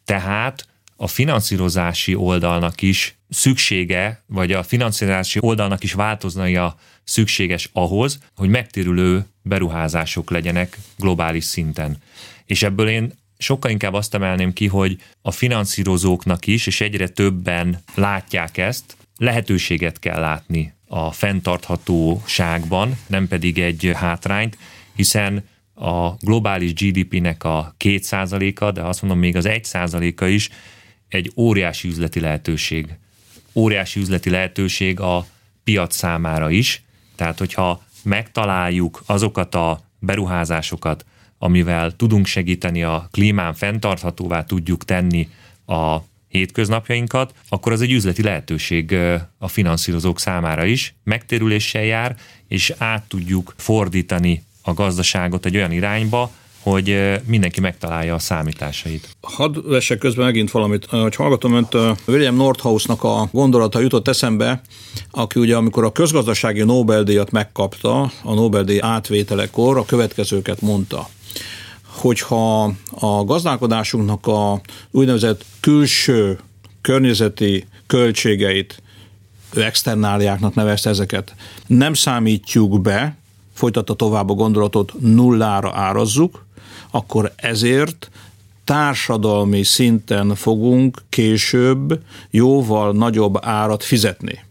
Tehát 0.06 0.68
a 0.98 1.08
finanszírozási 1.08 2.16
oldalnak 2.16 2.82
is 2.82 3.18
szüksége, 3.30 4.24
vagy 4.26 4.52
a 4.52 4.64
finanszírozási 4.64 5.40
oldalnak 5.42 5.84
is 5.84 5.94
változnia 5.94 6.76
szükséges 7.04 7.70
ahhoz, 7.74 8.20
hogy 8.36 8.50
megtérülő 8.50 9.26
beruházások 9.42 10.30
legyenek 10.30 10.78
globális 10.98 11.44
szinten. 11.44 11.98
És 12.46 12.64
ebből 12.64 12.88
én 12.88 13.14
sokkal 13.38 13.72
inkább 13.72 13.94
azt 13.94 14.14
emelném 14.14 14.54
ki, 14.54 14.68
hogy 14.68 14.98
a 15.22 15.32
finanszírozóknak 15.32 16.48
is, 16.48 16.68
és 16.68 16.82
egyre 16.82 17.08
többen 17.08 17.84
látják 17.96 18.58
ezt, 18.58 18.98
lehetőséget 19.18 20.00
kell 20.00 20.20
látni 20.20 20.74
a 20.88 21.12
fenntarthatóságban, 21.12 22.98
nem 23.08 23.28
pedig 23.28 23.60
egy 23.60 23.92
hátrányt, 23.96 24.58
hiszen 24.96 25.44
a 25.76 26.16
globális 26.16 26.74
GDP-nek 26.74 27.44
a 27.44 27.76
2%-a, 27.80 28.72
de 28.72 28.82
azt 28.82 29.02
mondom 29.02 29.20
még 29.20 29.36
az 29.36 29.46
1%-a 29.48 30.26
is 30.26 30.50
egy 31.10 31.32
óriási 31.36 31.88
üzleti 31.88 32.20
lehetőség. 32.20 32.98
Óriási 33.54 34.00
üzleti 34.00 34.30
lehetőség 34.30 35.00
a 35.00 35.26
piac 35.64 35.96
számára 35.96 36.50
is, 36.50 36.84
tehát 37.16 37.38
hogyha 37.38 37.84
megtaláljuk 38.04 39.04
azokat 39.06 39.56
a 39.56 39.82
beruházásokat, 40.00 41.06
amivel 41.38 41.92
tudunk 41.96 42.26
segíteni 42.26 42.84
a 42.84 43.08
klímán 43.12 43.54
fenntarthatóvá 43.54 44.44
tudjuk 44.44 44.86
tenni 44.86 45.30
a 45.66 45.98
hétköznapjainkat, 46.28 47.34
akkor 47.50 47.72
az 47.72 47.82
egy 47.82 47.92
üzleti 47.92 48.24
lehetőség 48.24 48.96
a 49.38 49.48
finanszírozók 49.48 50.20
számára 50.20 50.66
is, 50.66 50.96
megtérüléssel 51.04 51.84
jár, 51.84 52.16
és 52.48 52.74
át 52.78 53.04
tudjuk 53.04 53.54
fordítani 53.58 54.44
a 54.62 54.74
gazdaságot 54.74 55.46
egy 55.46 55.56
olyan 55.56 55.72
irányba, 55.72 56.32
hogy 56.72 57.20
mindenki 57.26 57.60
megtalálja 57.60 58.14
a 58.14 58.20
számításait. 58.20 59.10
Hadd 59.22 59.56
vessek 59.64 59.98
közben 59.98 60.26
megint 60.26 60.52
valamit. 60.52 60.86
Hogy 60.86 61.16
hallgatom 61.16 61.54
önt, 61.54 61.76
William 62.06 62.36
Nordhausnak 62.36 63.04
a 63.04 63.30
gondolata 63.32 63.80
jutott 63.80 64.08
eszembe, 64.08 64.62
aki 65.12 65.40
ugye 65.40 65.56
amikor 65.56 65.84
a 65.84 65.92
közgazdasági 65.92 66.64
Nobel-díjat 66.64 67.32
megkapta, 67.32 68.12
a 68.24 68.34
Nobel-díj 68.34 68.80
átvételekor 68.82 69.78
a 69.78 69.86
következőket 69.86 70.62
mondta 70.62 71.10
hogyha 71.98 72.64
a 72.90 73.24
gazdálkodásunknak 73.26 74.28
a 74.28 74.62
úgynevezett 74.92 75.46
külső 75.60 76.40
környezeti 76.82 77.66
költségeit, 77.88 78.82
externáliáknak 79.54 80.54
nevezte 80.54 80.90
ezeket, 80.90 81.36
nem 81.68 81.94
számítjuk 81.94 82.82
be, 82.82 83.18
folytatta 83.54 83.94
tovább 83.94 84.30
a 84.30 84.34
gondolatot, 84.34 84.94
nullára 85.00 85.72
árazzuk, 85.74 86.46
akkor 86.92 87.34
ezért 87.36 88.10
társadalmi 88.64 89.64
szinten 89.64 90.36
fogunk 90.36 91.04
később 91.10 92.00
jóval 92.30 92.92
nagyobb 92.92 93.38
árat 93.42 93.84
fizetni. 93.84 94.44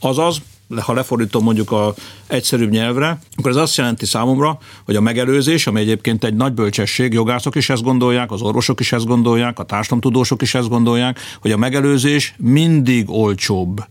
Azaz, 0.00 0.42
ha 0.80 0.92
lefordítom 0.92 1.42
mondjuk 1.42 1.70
a 1.70 1.94
egyszerűbb 2.26 2.70
nyelvre, 2.70 3.18
akkor 3.36 3.50
ez 3.50 3.56
azt 3.56 3.76
jelenti 3.76 4.06
számomra, 4.06 4.58
hogy 4.84 4.96
a 4.96 5.00
megelőzés, 5.00 5.66
ami 5.66 5.80
egyébként 5.80 6.24
egy 6.24 6.34
nagy 6.34 6.52
bölcsesség, 6.52 7.12
jogászok 7.12 7.54
is 7.54 7.70
ezt 7.70 7.82
gondolják, 7.82 8.30
az 8.32 8.42
orvosok 8.42 8.80
is 8.80 8.92
ezt 8.92 9.06
gondolják, 9.06 9.58
a 9.58 9.64
társadalomtudósok 9.64 10.42
is 10.42 10.54
ezt 10.54 10.68
gondolják, 10.68 11.20
hogy 11.40 11.52
a 11.52 11.56
megelőzés 11.56 12.34
mindig 12.38 13.10
olcsóbb 13.10 13.84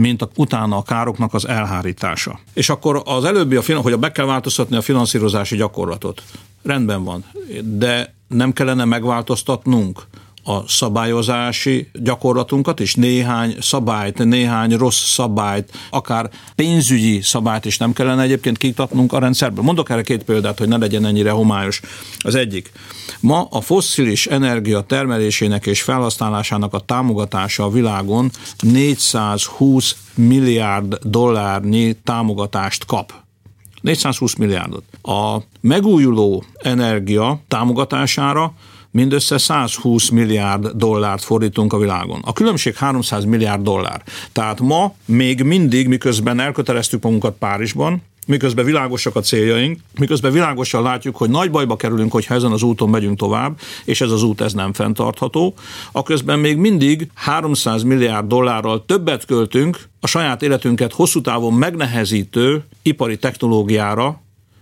mint 0.00 0.22
a, 0.22 0.28
utána 0.36 0.76
a 0.76 0.82
károknak 0.82 1.34
az 1.34 1.48
elhárítása. 1.48 2.38
És 2.54 2.68
akkor 2.68 3.02
az 3.04 3.24
előbbi, 3.24 3.56
a, 3.56 3.62
hogy 3.82 3.92
a 3.92 3.96
be 3.96 4.12
kell 4.12 4.26
változtatni 4.26 4.76
a 4.76 4.80
finanszírozási 4.80 5.56
gyakorlatot. 5.56 6.22
Rendben 6.62 7.04
van, 7.04 7.24
de 7.64 8.14
nem 8.28 8.52
kellene 8.52 8.84
megváltoztatnunk 8.84 10.06
a 10.50 10.64
szabályozási 10.66 11.88
gyakorlatunkat, 11.92 12.80
és 12.80 12.94
néhány 12.94 13.56
szabályt, 13.60 14.24
néhány 14.24 14.76
rossz 14.76 15.12
szabályt, 15.12 15.72
akár 15.90 16.30
pénzügyi 16.54 17.20
szabályt 17.22 17.64
is 17.64 17.78
nem 17.78 17.92
kellene 17.92 18.22
egyébként 18.22 18.58
kiktatnunk 18.58 19.12
a 19.12 19.18
rendszerből. 19.18 19.64
Mondok 19.64 19.90
erre 19.90 20.02
két 20.02 20.24
példát, 20.24 20.58
hogy 20.58 20.68
ne 20.68 20.76
legyen 20.76 21.04
ennyire 21.04 21.30
homályos. 21.30 21.80
Az 22.18 22.34
egyik. 22.34 22.72
Ma 23.20 23.46
a 23.50 23.60
fosszilis 23.60 24.26
energia 24.26 24.80
termelésének 24.80 25.66
és 25.66 25.82
felhasználásának 25.82 26.74
a 26.74 26.80
támogatása 26.80 27.64
a 27.64 27.70
világon 27.70 28.30
420 28.60 29.96
milliárd 30.14 30.98
dollárnyi 31.02 31.96
támogatást 32.04 32.84
kap. 32.84 33.12
420 33.80 34.34
milliárdot. 34.34 34.84
A 35.02 35.36
megújuló 35.60 36.44
energia 36.62 37.40
támogatására 37.48 38.52
mindössze 38.90 39.38
120 39.38 40.08
milliárd 40.08 40.66
dollárt 40.66 41.24
fordítunk 41.24 41.72
a 41.72 41.78
világon. 41.78 42.20
A 42.24 42.32
különbség 42.32 42.74
300 42.74 43.24
milliárd 43.24 43.62
dollár. 43.62 44.02
Tehát 44.32 44.60
ma 44.60 44.94
még 45.04 45.42
mindig, 45.42 45.88
miközben 45.88 46.40
elköteleztük 46.40 47.02
magunkat 47.02 47.36
Párizsban, 47.38 48.02
miközben 48.26 48.64
világosak 48.64 49.16
a 49.16 49.20
céljaink, 49.20 49.78
miközben 49.98 50.32
világosan 50.32 50.82
látjuk, 50.82 51.16
hogy 51.16 51.30
nagy 51.30 51.50
bajba 51.50 51.76
kerülünk, 51.76 52.12
hogyha 52.12 52.34
ezen 52.34 52.52
az 52.52 52.62
úton 52.62 52.88
megyünk 52.88 53.18
tovább, 53.18 53.58
és 53.84 54.00
ez 54.00 54.10
az 54.10 54.22
út 54.22 54.40
ez 54.40 54.52
nem 54.52 54.72
fenntartható, 54.72 55.54
a 55.92 56.02
közben 56.02 56.38
még 56.38 56.56
mindig 56.56 57.10
300 57.14 57.82
milliárd 57.82 58.26
dollárral 58.26 58.84
többet 58.84 59.24
költünk 59.24 59.88
a 60.00 60.06
saját 60.06 60.42
életünket 60.42 60.92
hosszú 60.92 61.20
távon 61.20 61.52
megnehezítő 61.52 62.64
ipari 62.82 63.18
technológiára, 63.18 64.20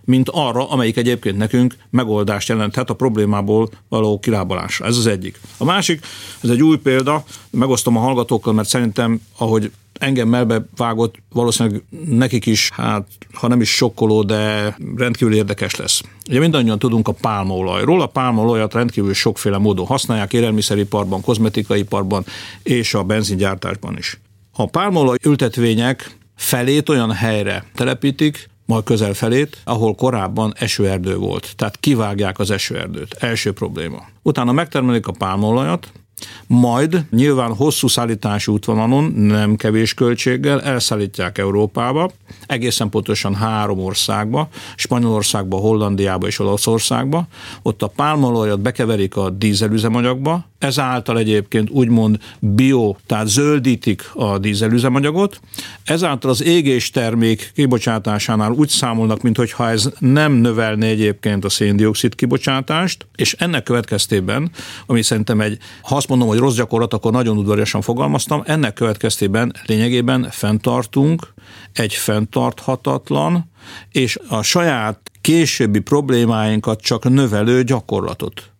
mint 0.09 0.29
arra, 0.29 0.69
amelyik 0.69 0.97
egyébként 0.97 1.37
nekünk 1.37 1.75
megoldást 1.89 2.47
jelenthet 2.47 2.89
a 2.89 2.93
problémából 2.93 3.69
való 3.89 4.19
kilábalásra. 4.19 4.85
Ez 4.85 4.97
az 4.97 5.07
egyik. 5.07 5.39
A 5.57 5.63
másik, 5.63 6.05
ez 6.41 6.49
egy 6.49 6.63
új 6.63 6.77
példa, 6.77 7.23
megosztom 7.49 7.97
a 7.97 7.99
hallgatókkal, 7.99 8.53
mert 8.53 8.67
szerintem, 8.67 9.21
ahogy 9.37 9.71
engem 9.93 10.27
melbe 10.27 10.65
vágott, 10.75 11.15
valószínűleg 11.33 11.83
nekik 12.09 12.45
is, 12.45 12.69
hát 12.73 13.07
ha 13.33 13.47
nem 13.47 13.61
is 13.61 13.69
sokkoló, 13.69 14.23
de 14.23 14.75
rendkívül 14.95 15.33
érdekes 15.33 15.75
lesz. 15.75 16.01
Ugye 16.29 16.39
mindannyian 16.39 16.79
tudunk 16.79 17.07
a 17.07 17.11
pálmaolajról, 17.11 18.01
a 18.01 18.07
pálmaolajat 18.07 18.73
rendkívül 18.73 19.13
sokféle 19.13 19.57
módon 19.57 19.85
használják, 19.85 20.33
élelmiszeriparban, 20.33 21.21
kozmetikaiparban 21.21 22.25
és 22.63 22.93
a 22.93 23.03
benzingyártásban 23.03 23.97
is. 23.97 24.19
A 24.53 24.65
pálmaolaj 24.65 25.17
ültetvények 25.23 26.17
felét 26.35 26.89
olyan 26.89 27.11
helyre 27.11 27.65
telepítik, 27.75 28.49
majd 28.69 28.83
közel 28.83 29.13
felét, 29.13 29.57
ahol 29.63 29.95
korábban 29.95 30.53
esőerdő 30.57 31.15
volt. 31.15 31.53
Tehát 31.55 31.77
kivágják 31.77 32.39
az 32.39 32.51
esőerdőt. 32.51 33.13
Első 33.19 33.53
probléma. 33.53 34.05
Utána 34.21 34.51
megtermelik 34.51 35.07
a 35.07 35.11
pálmaolajat, 35.11 35.91
majd 36.47 37.05
nyilván 37.09 37.55
hosszú 37.55 37.87
szállítási 37.87 38.51
útvonalon, 38.51 39.03
nem 39.11 39.55
kevés 39.55 39.93
költséggel 39.93 40.61
elszállítják 40.61 41.37
Európába, 41.37 42.11
egészen 42.47 42.89
pontosan 42.89 43.35
három 43.35 43.79
országba, 43.79 44.47
Spanyolországba, 44.75 45.57
Hollandiába 45.57 46.27
és 46.27 46.39
Olaszországba. 46.39 47.27
Ott 47.61 47.81
a 47.81 47.87
pálmaolajat 47.87 48.59
bekeverik 48.59 49.15
a 49.15 49.29
dízelüzemanyagba, 49.29 50.47
ezáltal 50.59 51.17
egyébként 51.17 51.69
úgymond 51.69 52.17
bio, 52.39 52.95
tehát 53.05 53.27
zöldítik 53.27 54.09
a 54.13 54.37
dízelüzemanyagot, 54.37 55.39
ezáltal 55.83 56.29
az 56.29 56.43
égés 56.43 56.89
termék 56.89 57.51
kibocsátásánál 57.55 58.51
úgy 58.51 58.69
számolnak, 58.69 59.21
mintha 59.21 59.69
ez 59.69 59.89
nem 59.99 60.31
növelné 60.31 60.89
egyébként 60.89 61.45
a 61.45 61.49
széndiokszid 61.49 62.15
kibocsátást, 62.15 63.07
és 63.15 63.33
ennek 63.33 63.63
következtében, 63.63 64.51
ami 64.85 65.01
szerintem 65.01 65.41
egy, 65.41 65.57
ha 65.81 65.95
azt 65.95 66.08
mondom, 66.09 66.27
hogy 66.27 66.37
rossz 66.37 66.55
gyakorlat, 66.55 66.93
akkor 66.93 67.11
nagyon 67.11 67.37
udvariasan 67.37 67.81
fogalmaztam, 67.81 68.43
ennek 68.45 68.73
következtében 68.73 69.53
lényegében 69.65 70.27
fenntartunk 70.31 71.33
egy 71.73 71.93
fenntarthatatlan 71.93 73.51
és 73.91 74.19
a 74.27 74.41
saját 74.41 74.99
későbbi 75.21 75.79
problémáinkat 75.79 76.81
csak 76.81 77.09
növelő 77.09 77.63
gyakorlatot. 77.63 78.51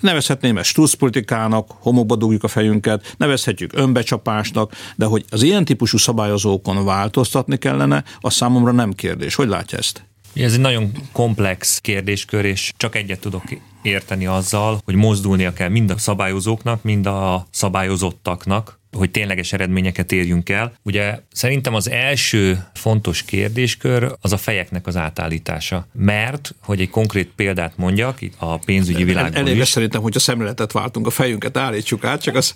Nevezhetném 0.00 0.58
ezt 0.58 0.68
struszpolitikának, 0.68 1.70
homokba 1.78 2.16
dugjuk 2.16 2.44
a 2.44 2.48
fejünket, 2.48 3.14
nevezhetjük 3.18 3.72
önbecsapásnak, 3.74 4.72
de 4.96 5.04
hogy 5.04 5.24
az 5.30 5.42
ilyen 5.42 5.64
típusú 5.64 5.98
szabályozókon 5.98 6.84
változtatni 6.84 7.56
kellene, 7.58 8.04
az 8.20 8.34
számomra 8.34 8.72
nem 8.72 8.92
kérdés. 8.92 9.34
Hogy 9.34 9.48
látja 9.48 9.78
ezt? 9.78 10.06
Ez 10.36 10.52
egy 10.52 10.60
nagyon 10.60 10.92
komplex 11.12 11.78
kérdéskör, 11.78 12.44
és 12.44 12.72
csak 12.76 12.94
egyet 12.94 13.20
tudok 13.20 13.42
érteni 13.82 14.26
azzal, 14.26 14.80
hogy 14.84 14.94
mozdulnia 14.94 15.52
kell 15.52 15.68
mind 15.68 15.90
a 15.90 15.98
szabályozóknak, 15.98 16.82
mind 16.82 17.06
a 17.06 17.46
szabályozottaknak, 17.50 18.78
hogy 18.96 19.10
tényleges 19.10 19.52
eredményeket 19.52 20.12
érjünk 20.12 20.48
el. 20.48 20.72
Ugye 20.82 21.18
szerintem 21.32 21.74
az 21.74 21.90
első 21.90 22.64
fontos 22.74 23.22
kérdéskör 23.22 24.12
az 24.20 24.32
a 24.32 24.36
fejeknek 24.36 24.86
az 24.86 24.96
átállítása. 24.96 25.86
Mert, 25.92 26.54
hogy 26.60 26.80
egy 26.80 26.90
konkrét 26.90 27.30
példát 27.36 27.76
mondjak, 27.76 28.18
a 28.38 28.58
pénzügyi 28.58 29.04
világban 29.04 29.40
Elég 29.40 29.56
is. 29.56 29.68
szerintem, 29.68 30.02
hogy 30.02 30.16
a 30.16 30.20
szemléletet 30.20 30.72
váltunk, 30.72 31.06
a 31.06 31.10
fejünket 31.10 31.56
állítsuk 31.56 32.04
át, 32.04 32.22
csak, 32.22 32.34
az, 32.34 32.54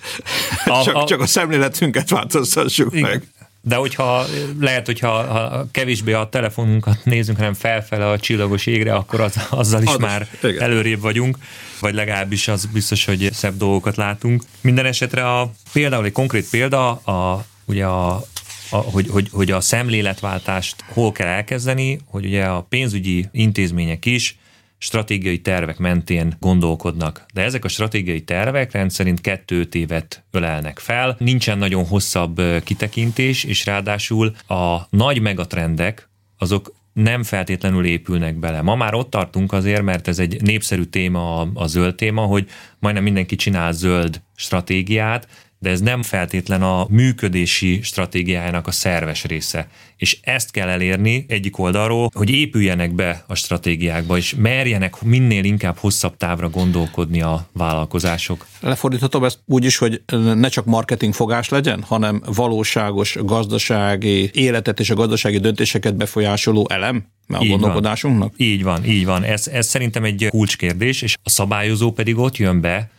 a, 0.65 0.83
csak, 0.85 0.95
a, 0.95 1.05
csak 1.05 1.21
a 1.21 1.27
szemléletünket 1.27 2.11
változtassuk 2.11 2.95
igen. 2.95 3.11
meg. 3.11 3.23
De 3.63 3.75
hogyha 3.77 4.27
lehet, 4.61 4.87
hogyha 4.87 5.09
ha 5.09 5.67
kevésbé 5.71 6.13
a 6.13 6.29
telefonunkat 6.29 7.05
nézünk, 7.05 7.39
hanem 7.39 7.55
felfele 7.55 8.09
a 8.09 8.19
csillagos 8.19 8.67
égre, 8.67 8.95
akkor 8.95 9.21
az, 9.21 9.47
azzal 9.51 9.83
is 9.83 9.89
Ados, 9.89 10.03
már 10.03 10.29
igen. 10.43 10.61
előrébb 10.63 11.01
vagyunk, 11.01 11.39
vagy 11.81 11.95
legalábbis 11.95 12.49
az 12.49 12.65
biztos, 12.65 13.05
hogy 13.05 13.29
szebb 13.33 13.57
dolgokat 13.57 13.97
látunk. 13.97 14.43
Minden 14.61 14.87
esetre 14.87 15.39
a, 15.39 15.53
például 15.73 16.05
egy 16.05 16.13
konkrét 16.13 16.51
példa, 16.51 16.91
a, 16.91 17.45
ugye 17.65 17.85
a, 17.85 18.25
a, 18.71 18.77
hogy, 18.77 19.09
hogy, 19.11 19.29
hogy 19.33 19.51
a 19.51 19.61
szemléletváltást 19.61 20.85
hol 20.93 21.13
kell 21.13 21.27
elkezdeni, 21.29 22.01
hogy 22.07 22.25
ugye 22.25 22.45
a 22.45 22.61
pénzügyi 22.61 23.29
intézmények 23.33 24.07
is 24.07 24.39
stratégiai 24.83 25.41
tervek 25.41 25.79
mentén 25.79 26.37
gondolkodnak. 26.39 27.27
De 27.35 27.43
ezek 27.43 27.65
a 27.65 27.69
stratégiai 27.69 28.21
tervek 28.21 28.73
rendszerint 28.73 29.21
kettő 29.21 29.69
évet 29.73 30.25
ölelnek 30.31 30.79
fel, 30.79 31.17
nincsen 31.19 31.59
nagyon 31.59 31.87
hosszabb 31.87 32.41
kitekintés, 32.65 33.45
és 33.45 33.67
ráadásul 33.67 34.35
a 34.49 34.79
nagy 34.91 35.21
megatrendek 35.21 36.09
azok 36.39 36.73
nem 36.93 37.23
feltétlenül 37.23 37.85
épülnek 37.85 38.39
bele. 38.39 38.63
Ma 38.63 38.75
már 38.75 38.95
ott 38.95 39.11
tartunk 39.11 39.53
azért, 39.53 39.83
mert 39.83 40.09
ez 40.09 40.19
egy 40.19 40.43
népszerű 40.43 40.83
téma, 40.83 41.41
a, 41.41 41.51
a 41.55 41.67
zöld 41.67 41.95
téma, 41.95 42.23
hogy 42.23 42.49
majdnem 42.79 43.05
mindenki 43.05 43.37
csinál 43.37 43.73
zöld 43.73 44.21
stratégiát, 44.37 45.29
de 45.63 45.71
ez 45.71 45.81
nem 45.81 46.03
feltétlen 46.03 46.63
a 46.63 46.87
működési 46.89 47.81
stratégiájának 47.83 48.67
a 48.67 48.71
szerves 48.71 49.25
része. 49.25 49.69
És 49.97 50.19
ezt 50.23 50.51
kell 50.51 50.69
elérni 50.69 51.25
egyik 51.29 51.59
oldalról, 51.59 52.11
hogy 52.15 52.31
épüljenek 52.31 52.95
be 52.95 53.25
a 53.27 53.35
stratégiákba, 53.35 54.17
és 54.17 54.35
merjenek 54.35 55.03
minél 55.03 55.45
inkább 55.45 55.77
hosszabb 55.77 56.17
távra 56.17 56.49
gondolkodni 56.49 57.23
a 57.23 57.49
vállalkozások. 57.53 58.47
Lefordíthatom 58.61 59.25
ezt 59.25 59.39
úgy 59.47 59.65
is, 59.65 59.77
hogy 59.77 60.03
ne 60.35 60.49
csak 60.49 60.65
marketing 60.65 61.15
fogás 61.15 61.49
legyen, 61.49 61.83
hanem 61.83 62.23
valóságos 62.27 63.17
gazdasági 63.23 64.31
életet 64.33 64.81
és 64.81 64.91
a 64.91 64.95
gazdasági 64.95 65.39
döntéseket 65.39 65.97
befolyásoló 65.97 66.67
elem? 66.71 67.05
a 67.33 67.43
így 67.43 67.51
gondolkodásunknak? 67.51 68.33
Van. 68.37 68.47
Így 68.49 68.63
van, 68.63 68.85
így 68.85 69.05
van. 69.05 69.23
Ez, 69.23 69.47
ez 69.47 69.67
szerintem 69.67 70.05
egy 70.05 70.27
kulcskérdés, 70.31 71.03
és 71.03 71.15
a 71.23 71.31
szabályozó 71.31 71.93
pedig 71.93 72.19
ott 72.19 72.37
jön 72.37 72.61
be, 72.61 72.91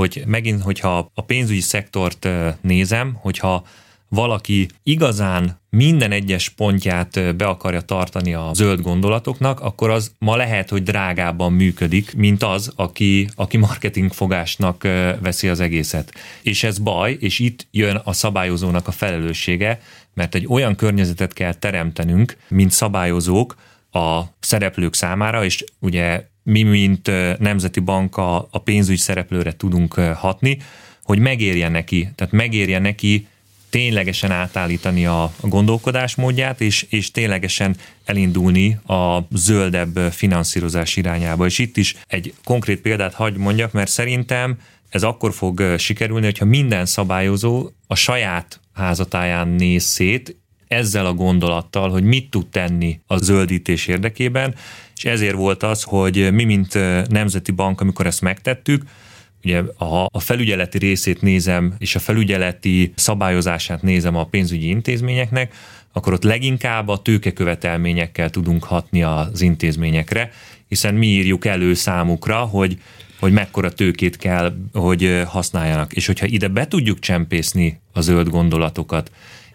hogy 0.00 0.22
megint, 0.26 0.62
hogyha 0.62 1.10
a 1.14 1.22
pénzügyi 1.22 1.60
szektort 1.60 2.28
nézem, 2.60 3.14
hogyha 3.14 3.66
valaki 4.08 4.68
igazán 4.82 5.60
minden 5.70 6.12
egyes 6.12 6.48
pontját 6.48 7.36
be 7.36 7.46
akarja 7.46 7.80
tartani 7.80 8.34
a 8.34 8.50
zöld 8.54 8.80
gondolatoknak, 8.80 9.60
akkor 9.60 9.90
az 9.90 10.12
ma 10.18 10.36
lehet, 10.36 10.68
hogy 10.68 10.82
drágábban 10.82 11.52
működik, 11.52 12.14
mint 12.14 12.42
az, 12.42 12.72
aki, 12.76 13.28
aki 13.34 13.56
marketingfogásnak 13.56 14.82
veszi 15.20 15.48
az 15.48 15.60
egészet. 15.60 16.12
És 16.42 16.64
ez 16.64 16.78
baj, 16.78 17.16
és 17.20 17.38
itt 17.38 17.66
jön 17.70 18.00
a 18.04 18.12
szabályozónak 18.12 18.88
a 18.88 18.90
felelőssége, 18.90 19.80
mert 20.14 20.34
egy 20.34 20.46
olyan 20.48 20.76
környezetet 20.76 21.32
kell 21.32 21.54
teremtenünk, 21.54 22.36
mint 22.48 22.70
szabályozók 22.70 23.56
a 23.92 24.20
szereplők 24.40 24.94
számára, 24.94 25.44
és 25.44 25.64
ugye 25.78 26.28
mi, 26.50 26.62
mint 26.62 27.10
Nemzeti 27.38 27.80
Bank 27.80 28.16
a, 28.16 28.48
a 28.50 28.58
pénzügy 28.58 28.98
szereplőre 28.98 29.56
tudunk 29.56 29.94
hatni, 29.94 30.58
hogy 31.02 31.18
megérje 31.18 31.68
neki, 31.68 32.10
tehát 32.14 32.32
megérje 32.32 32.78
neki 32.78 33.26
ténylegesen 33.70 34.30
átállítani 34.30 35.06
a 35.06 35.32
gondolkodásmódját, 35.40 36.60
és, 36.60 36.86
és 36.88 37.10
ténylegesen 37.10 37.76
elindulni 38.04 38.78
a 38.86 39.18
zöldebb 39.30 39.96
finanszírozás 40.12 40.96
irányába. 40.96 41.46
És 41.46 41.58
itt 41.58 41.76
is 41.76 41.96
egy 42.06 42.34
konkrét 42.44 42.80
példát 42.80 43.14
hagy 43.14 43.36
mondjak, 43.36 43.72
mert 43.72 43.90
szerintem 43.90 44.58
ez 44.88 45.02
akkor 45.02 45.32
fog 45.32 45.74
sikerülni, 45.78 46.24
hogyha 46.24 46.44
minden 46.44 46.86
szabályozó 46.86 47.68
a 47.86 47.94
saját 47.94 48.60
házatáján 48.72 49.48
néz 49.48 49.84
szét, 49.84 50.36
ezzel 50.70 51.06
a 51.06 51.14
gondolattal, 51.14 51.90
hogy 51.90 52.02
mit 52.02 52.30
tud 52.30 52.46
tenni 52.46 53.00
a 53.06 53.16
zöldítés 53.16 53.86
érdekében, 53.86 54.54
és 54.96 55.04
ezért 55.04 55.34
volt 55.34 55.62
az, 55.62 55.82
hogy 55.82 56.32
mi, 56.32 56.44
mint 56.44 56.74
Nemzeti 57.08 57.52
Bank, 57.52 57.80
amikor 57.80 58.06
ezt 58.06 58.20
megtettük, 58.20 58.82
Ugye, 59.44 59.62
ha 59.76 60.08
a 60.12 60.20
felügyeleti 60.20 60.78
részét 60.78 61.22
nézem, 61.22 61.74
és 61.78 61.94
a 61.94 61.98
felügyeleti 61.98 62.92
szabályozását 62.96 63.82
nézem 63.82 64.16
a 64.16 64.24
pénzügyi 64.24 64.68
intézményeknek, 64.68 65.54
akkor 65.92 66.12
ott 66.12 66.22
leginkább 66.22 66.88
a 66.88 67.02
tőkekövetelményekkel 67.02 68.30
tudunk 68.30 68.64
hatni 68.64 69.02
az 69.02 69.40
intézményekre, 69.40 70.30
hiszen 70.68 70.94
mi 70.94 71.06
írjuk 71.06 71.44
elő 71.44 71.74
számukra, 71.74 72.36
hogy 72.36 72.78
hogy 73.20 73.32
mekkora 73.32 73.72
tőkét 73.72 74.16
kell, 74.16 74.56
hogy 74.72 75.22
használjanak. 75.26 75.92
És 75.92 76.06
hogyha 76.06 76.26
ide 76.26 76.48
be 76.48 76.68
tudjuk 76.68 76.98
csempészni 76.98 77.80
a 77.92 78.00
zöld 78.00 78.28
gondolatokat, 78.28 79.10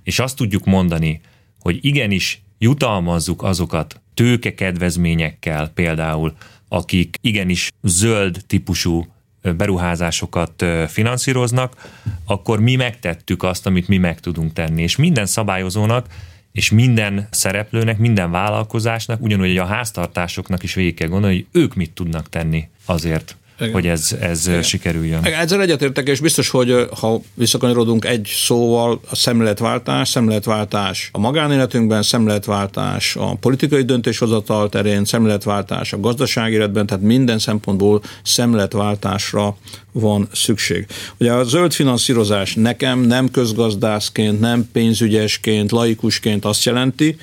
és 0.05 0.19
azt 0.19 0.35
tudjuk 0.35 0.65
mondani, 0.65 1.21
hogy 1.59 1.77
igenis 1.81 2.41
jutalmazzuk 2.57 3.43
azokat 3.43 4.01
tőke 4.13 4.53
kedvezményekkel 4.53 5.69
például, 5.69 6.35
akik 6.67 7.17
igenis 7.21 7.71
zöld 7.81 8.43
típusú 8.47 9.05
beruházásokat 9.41 10.65
finanszíroznak, 10.87 11.91
akkor 12.25 12.59
mi 12.59 12.75
megtettük 12.75 13.43
azt, 13.43 13.65
amit 13.65 13.87
mi 13.87 13.97
meg 13.97 14.19
tudunk 14.19 14.53
tenni. 14.53 14.81
És 14.81 14.95
minden 14.95 15.25
szabályozónak 15.25 16.07
és 16.51 16.69
minden 16.69 17.27
szereplőnek, 17.31 17.97
minden 17.97 18.31
vállalkozásnak, 18.31 19.21
ugyanúgy 19.21 19.57
a 19.57 19.65
háztartásoknak 19.65 20.63
is 20.63 20.73
végig 20.73 20.93
kell 20.93 21.07
gondolni, 21.07 21.35
hogy 21.35 21.61
ők 21.61 21.75
mit 21.75 21.91
tudnak 21.91 22.29
tenni 22.29 22.67
azért, 22.85 23.37
igen. 23.59 23.73
hogy 23.73 23.87
ez, 23.87 24.15
ez 24.19 24.47
Igen. 24.47 24.61
sikerüljön. 24.61 25.25
Igen. 25.25 25.39
Ezzel 25.39 25.61
egyetértek, 25.61 26.07
és 26.07 26.19
biztos, 26.19 26.49
hogy 26.49 26.87
ha 26.99 27.21
visszakanyarodunk 27.33 28.05
egy 28.05 28.31
szóval, 28.35 28.99
a 29.09 29.15
szemléletváltás, 29.15 30.09
szemléletváltás 30.09 31.09
a 31.11 31.19
magánéletünkben, 31.19 32.03
szemléletváltás 32.03 33.15
a 33.15 33.35
politikai 33.35 33.83
döntéshozatal 33.83 34.69
terén, 34.69 35.05
szemléletváltás 35.05 35.93
a 35.93 35.99
gazdasági 35.99 36.53
életben, 36.53 36.85
tehát 36.85 37.03
minden 37.03 37.39
szempontból 37.39 38.01
szemléletváltásra 38.23 39.57
van 39.91 40.27
szükség. 40.31 40.85
Ugye 41.19 41.31
a 41.31 41.43
zöld 41.43 41.73
finanszírozás 41.73 42.53
nekem 42.53 42.99
nem 42.99 43.31
közgazdászként, 43.31 44.39
nem 44.39 44.69
pénzügyesként, 44.71 45.71
laikusként 45.71 46.45
azt 46.45 46.63
jelenti, 46.63 47.17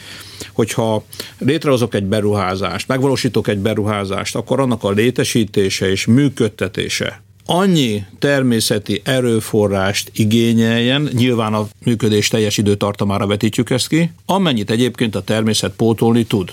hogyha 0.52 1.04
létrehozok 1.38 1.94
egy 1.94 2.04
beruházást, 2.04 2.88
megvalósítok 2.88 3.48
egy 3.48 3.58
beruházást, 3.58 4.36
akkor 4.36 4.60
annak 4.60 4.84
a 4.84 4.90
létesítése 4.90 5.90
és 5.90 6.06
működtetése 6.22 7.22
annyi 7.46 8.04
természeti 8.18 9.00
erőforrást 9.04 10.10
igényeljen, 10.14 11.08
nyilván 11.12 11.54
a 11.54 11.68
működés 11.84 12.28
teljes 12.28 12.56
időtartamára 12.56 13.26
vetítjük 13.26 13.70
ezt 13.70 13.88
ki, 13.88 14.12
amennyit 14.26 14.70
egyébként 14.70 15.14
a 15.14 15.22
természet 15.22 15.72
pótolni 15.72 16.24
tud. 16.24 16.52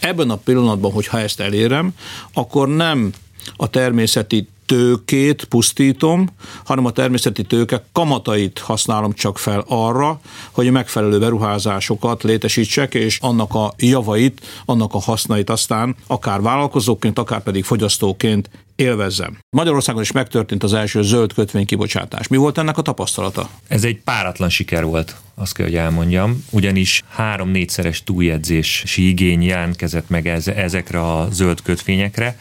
Ebben 0.00 0.30
a 0.30 0.36
pillanatban, 0.36 0.92
hogyha 0.92 1.20
ezt 1.20 1.40
elérem, 1.40 1.94
akkor 2.32 2.68
nem 2.68 3.12
a 3.56 3.70
természeti 3.70 4.48
tőkét 4.66 5.44
pusztítom, 5.44 6.28
hanem 6.64 6.84
a 6.84 6.90
természeti 6.90 7.42
tőke 7.42 7.84
kamatait 7.92 8.58
használom 8.58 9.12
csak 9.12 9.38
fel 9.38 9.64
arra, 9.68 10.20
hogy 10.50 10.70
megfelelő 10.70 11.18
beruházásokat 11.18 12.22
létesítsek, 12.22 12.94
és 12.94 13.18
annak 13.20 13.54
a 13.54 13.72
javait, 13.78 14.46
annak 14.64 14.94
a 14.94 15.00
hasznait 15.00 15.50
aztán 15.50 15.96
akár 16.06 16.40
vállalkozóként, 16.40 17.18
akár 17.18 17.42
pedig 17.42 17.64
fogyasztóként 17.64 18.50
élvezzem. 18.76 19.38
Magyarországon 19.50 20.02
is 20.02 20.12
megtörtént 20.12 20.62
az 20.62 20.72
első 20.72 21.02
zöld 21.02 21.32
kötvény 21.32 21.66
kibocsátás. 21.66 22.28
Mi 22.28 22.36
volt 22.36 22.58
ennek 22.58 22.78
a 22.78 22.82
tapasztalata? 22.82 23.50
Ez 23.68 23.84
egy 23.84 24.00
páratlan 24.00 24.48
siker 24.48 24.84
volt, 24.84 25.16
azt 25.34 25.54
kell, 25.54 25.66
hogy 25.66 25.74
elmondjam, 25.74 26.44
ugyanis 26.50 27.02
három-négyszeres 27.08 28.02
túljegyzési 28.02 29.08
igény 29.08 29.42
jelentkezett 29.42 30.08
meg 30.08 30.26
ez, 30.28 30.48
ezekre 30.48 31.00
a 31.00 31.28
zöld 31.30 31.62
kötvényekre, 31.62 32.38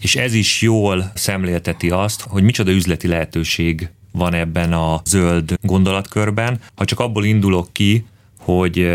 és 0.00 0.16
ez 0.16 0.34
is 0.34 0.62
jól 0.62 1.12
szemlélteti 1.14 1.90
azt, 1.90 2.24
hogy 2.28 2.42
micsoda 2.42 2.70
üzleti 2.70 3.06
lehetőség 3.06 3.88
van 4.12 4.34
ebben 4.34 4.72
a 4.72 5.00
zöld 5.04 5.54
gondolatkörben. 5.62 6.60
Ha 6.74 6.84
csak 6.84 7.00
abból 7.00 7.24
indulok 7.24 7.72
ki, 7.72 8.04
hogy 8.38 8.90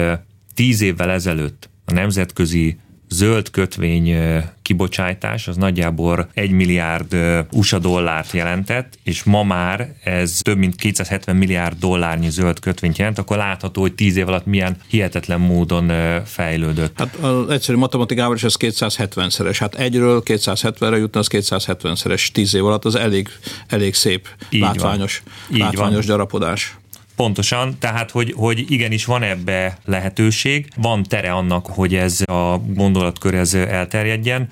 tíz 0.53 0.81
évvel 0.81 1.09
ezelőtt 1.09 1.69
a 1.85 1.93
nemzetközi 1.93 2.77
zöld 3.09 3.49
kötvény 3.49 4.15
kibocsátás 4.63 5.47
az 5.47 5.57
nagyjából 5.57 6.29
1 6.33 6.51
milliárd 6.51 7.17
USA 7.51 7.79
dollárt 7.79 8.31
jelentett, 8.31 8.99
és 9.03 9.23
ma 9.23 9.43
már 9.43 9.93
ez 10.03 10.39
több 10.41 10.57
mint 10.57 10.75
270 10.75 11.35
milliárd 11.35 11.79
dollárnyi 11.79 12.29
zöld 12.29 12.59
kötvényt 12.59 12.97
jelent, 12.97 13.17
akkor 13.17 13.37
látható, 13.37 13.81
hogy 13.81 13.93
10 13.93 14.15
év 14.17 14.27
alatt 14.27 14.45
milyen 14.45 14.77
hihetetlen 14.87 15.39
módon 15.39 15.91
fejlődött. 16.25 16.97
Hát 16.97 17.15
az 17.15 17.49
egyszerű 17.49 17.77
matematikával 17.77 18.35
is 18.35 18.43
ez 18.43 18.55
270-szeres. 18.59 19.55
Hát 19.59 19.75
egyről 19.75 20.21
270-re 20.25 20.97
jutna, 20.97 21.19
az 21.19 21.27
270-szeres 21.31 22.27
10 22.27 22.53
év 22.53 22.65
alatt, 22.65 22.85
az 22.85 22.95
elég, 22.95 23.29
elég 23.67 23.93
szép, 23.93 24.27
Így 24.49 24.61
látványos, 24.61 25.23
van. 25.49 25.59
látványos 25.59 26.05
van. 26.05 26.05
gyarapodás. 26.05 26.75
Pontosan, 27.15 27.77
tehát 27.79 28.11
hogy, 28.11 28.33
hogy 28.35 28.71
igenis 28.71 29.05
van 29.05 29.23
ebbe 29.23 29.77
lehetőség, 29.85 30.67
van 30.75 31.03
tere 31.03 31.31
annak, 31.31 31.67
hogy 31.67 31.95
ez 31.95 32.21
a 32.25 32.57
gondolatkör 32.67 33.33
ez 33.33 33.53
elterjedjen, 33.53 34.49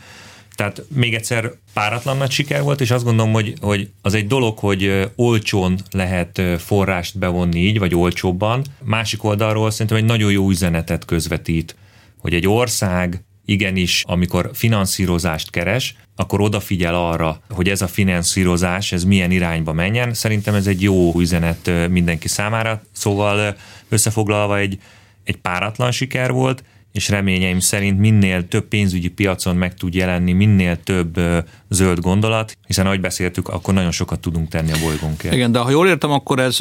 Tehát 0.56 0.84
még 0.95 1.13
egyszer 1.13 1.52
páratlan 1.74 2.17
nagy 2.17 2.32
siker 2.32 2.62
volt, 2.62 2.82
és 2.82 2.91
azt 2.91 3.04
gondolom, 3.04 3.34
hogy, 3.34 3.54
hogy 3.62 3.89
az 4.02 4.13
egy 4.13 4.28
dolog, 4.28 4.58
hogy 4.58 5.12
olcsón 5.15 5.80
lehet 5.91 6.41
forrást 6.58 7.17
bevonni 7.17 7.60
így, 7.60 7.80
vagy 7.80 7.95
olcsóbban. 7.95 8.65
Másik 8.84 9.24
oldalról 9.24 9.71
szerintem 9.71 9.97
egy 9.97 10.06
nagyon 10.06 10.32
jó 10.32 10.50
üzenetet 10.50 11.06
közvetít, 11.06 11.76
hogy 12.17 12.34
egy 12.34 12.47
ország 12.47 13.24
igenis, 13.45 14.04
amikor 14.08 14.50
finanszírozást 14.54 15.50
keres, 15.50 15.95
akkor 16.21 16.41
odafigyel 16.41 16.95
arra, 16.95 17.41
hogy 17.49 17.69
ez 17.69 17.81
a 17.81 17.88
finanszírozás, 17.88 18.91
ez 18.91 19.03
milyen 19.03 19.31
irányba 19.31 19.73
menjen. 19.73 20.13
Szerintem 20.13 20.53
ez 20.53 20.67
egy 20.67 20.81
jó 20.81 21.19
üzenet 21.19 21.71
mindenki 21.89 22.27
számára. 22.27 22.81
Szóval 22.91 23.55
összefoglalva 23.89 24.57
egy, 24.57 24.77
egy 25.23 25.36
páratlan 25.36 25.91
siker 25.91 26.31
volt, 26.31 26.63
és 26.91 27.10
reményeim 27.10 27.60
szerint 27.60 27.99
minél 27.99 28.47
több 28.47 28.67
pénzügyi 28.67 29.07
piacon 29.07 29.55
meg 29.55 29.73
tud 29.73 29.93
jelenni, 29.93 30.31
minél 30.31 30.84
több 30.84 31.19
zöld 31.69 31.99
gondolat, 31.99 32.57
hiszen 32.67 32.86
ahogy 32.86 33.01
beszéltük, 33.01 33.47
akkor 33.47 33.73
nagyon 33.73 33.91
sokat 33.91 34.19
tudunk 34.19 34.49
tenni 34.49 34.71
a 34.71 34.77
bolygónkért. 34.84 35.34
Igen, 35.34 35.51
de 35.51 35.60
ha 35.60 35.69
jól 35.69 35.88
értem, 35.88 36.12
akkor 36.12 36.39
ez 36.39 36.57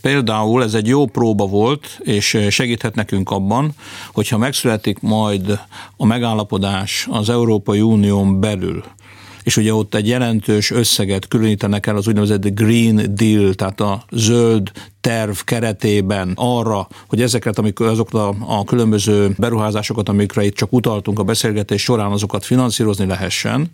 például 0.00 0.62
ez 0.62 0.74
egy 0.74 0.86
jó 0.86 1.06
próba 1.06 1.46
volt, 1.46 2.00
és 2.02 2.38
segíthet 2.50 2.94
nekünk 2.94 3.30
abban, 3.30 3.72
hogyha 4.12 4.38
megszületik 4.38 5.00
majd 5.00 5.60
a 5.96 6.06
megállapodás 6.06 7.06
az 7.10 7.28
Európai 7.28 7.80
Unión 7.80 8.40
belül, 8.40 8.84
és 9.48 9.56
ugye 9.56 9.74
ott 9.74 9.94
egy 9.94 10.08
jelentős 10.08 10.70
összeget 10.70 11.28
különítenek 11.28 11.86
el 11.86 11.96
az 11.96 12.08
úgynevezett 12.08 12.54
Green 12.54 13.14
Deal, 13.14 13.54
tehát 13.54 13.80
a 13.80 14.04
zöld 14.10 14.70
terv 15.08 15.36
keretében 15.44 16.32
arra, 16.34 16.88
hogy 17.08 17.22
ezeket, 17.22 17.58
amikor 17.58 17.86
azokat 17.86 18.14
a, 18.14 18.34
a 18.58 18.64
különböző 18.64 19.34
beruházásokat, 19.38 20.08
amikre 20.08 20.44
itt 20.44 20.54
csak 20.54 20.72
utaltunk 20.72 21.18
a 21.18 21.22
beszélgetés 21.22 21.82
során, 21.82 22.10
azokat 22.10 22.44
finanszírozni 22.44 23.06
lehessen, 23.06 23.66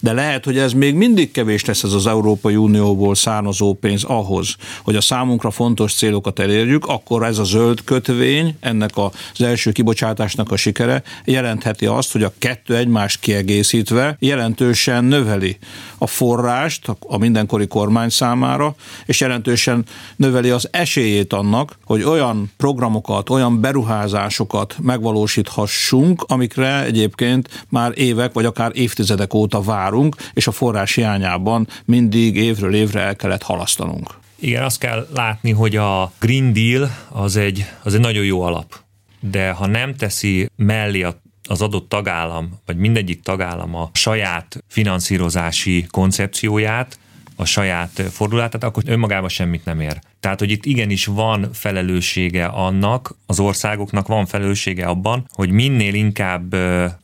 de 0.00 0.12
lehet, 0.12 0.44
hogy 0.44 0.58
ez 0.58 0.72
még 0.72 0.94
mindig 0.94 1.30
kevés 1.30 1.64
lesz 1.64 1.82
ez 1.82 1.92
az 1.92 2.06
Európai 2.06 2.56
Unióból 2.56 3.14
származó 3.14 3.74
pénz 3.74 4.04
ahhoz, 4.04 4.56
hogy 4.82 4.96
a 4.96 5.00
számunkra 5.00 5.50
fontos 5.50 5.94
célokat 5.94 6.38
elérjük, 6.38 6.86
akkor 6.86 7.24
ez 7.24 7.38
a 7.38 7.44
zöld 7.44 7.84
kötvény, 7.84 8.56
ennek 8.60 8.90
az 8.94 9.42
első 9.42 9.72
kibocsátásnak 9.72 10.50
a 10.50 10.56
sikere 10.56 11.02
jelentheti 11.24 11.86
azt, 11.86 12.12
hogy 12.12 12.22
a 12.22 12.32
kettő 12.38 12.76
egymást 12.76 13.20
kiegészítve 13.20 14.16
jelentősen 14.18 15.04
növeli 15.04 15.58
a 16.02 16.06
forrást 16.06 16.88
a 17.06 17.18
mindenkori 17.18 17.66
kormány 17.66 18.08
számára, 18.08 18.74
és 19.06 19.20
jelentősen 19.20 19.84
növeli 20.16 20.50
az 20.50 20.68
esélyét 20.70 21.32
annak, 21.32 21.78
hogy 21.84 22.02
olyan 22.02 22.52
programokat, 22.56 23.30
olyan 23.30 23.60
beruházásokat 23.60 24.76
megvalósíthassunk, 24.80 26.24
amikre 26.26 26.84
egyébként 26.84 27.64
már 27.68 27.92
évek 27.94 28.32
vagy 28.32 28.44
akár 28.44 28.70
évtizedek 28.74 29.34
óta 29.34 29.62
várunk, 29.62 30.16
és 30.32 30.46
a 30.46 30.50
forrás 30.50 30.94
hiányában 30.94 31.68
mindig 31.84 32.36
évről 32.36 32.74
évre 32.74 33.00
el 33.00 33.16
kellett 33.16 33.42
halasztanunk. 33.42 34.10
Igen, 34.38 34.62
azt 34.62 34.78
kell 34.78 35.06
látni, 35.14 35.50
hogy 35.50 35.76
a 35.76 36.12
Green 36.20 36.52
Deal 36.52 36.90
az 37.08 37.36
egy, 37.36 37.64
az 37.82 37.94
egy 37.94 38.00
nagyon 38.00 38.24
jó 38.24 38.42
alap. 38.42 38.80
De 39.20 39.50
ha 39.50 39.66
nem 39.66 39.96
teszi 39.96 40.48
mellé 40.56 41.02
a 41.02 41.22
az 41.52 41.62
adott 41.62 41.88
tagállam, 41.88 42.60
vagy 42.66 42.76
mindegyik 42.76 43.22
tagállam 43.22 43.74
a 43.74 43.90
saját 43.92 44.64
finanszírozási 44.68 45.86
koncepcióját, 45.90 46.98
a 47.36 47.44
saját 47.44 48.02
fordulatát, 48.10 48.64
akkor 48.64 48.82
önmagában 48.86 49.28
semmit 49.28 49.64
nem 49.64 49.80
ér. 49.80 49.98
Tehát, 50.20 50.38
hogy 50.38 50.50
itt 50.50 50.64
igenis 50.64 51.06
van 51.06 51.48
felelőssége 51.52 52.46
annak, 52.46 53.16
az 53.26 53.40
országoknak 53.40 54.06
van 54.06 54.26
felelőssége 54.26 54.86
abban, 54.86 55.28
hogy 55.32 55.50
minél 55.50 55.94
inkább 55.94 56.54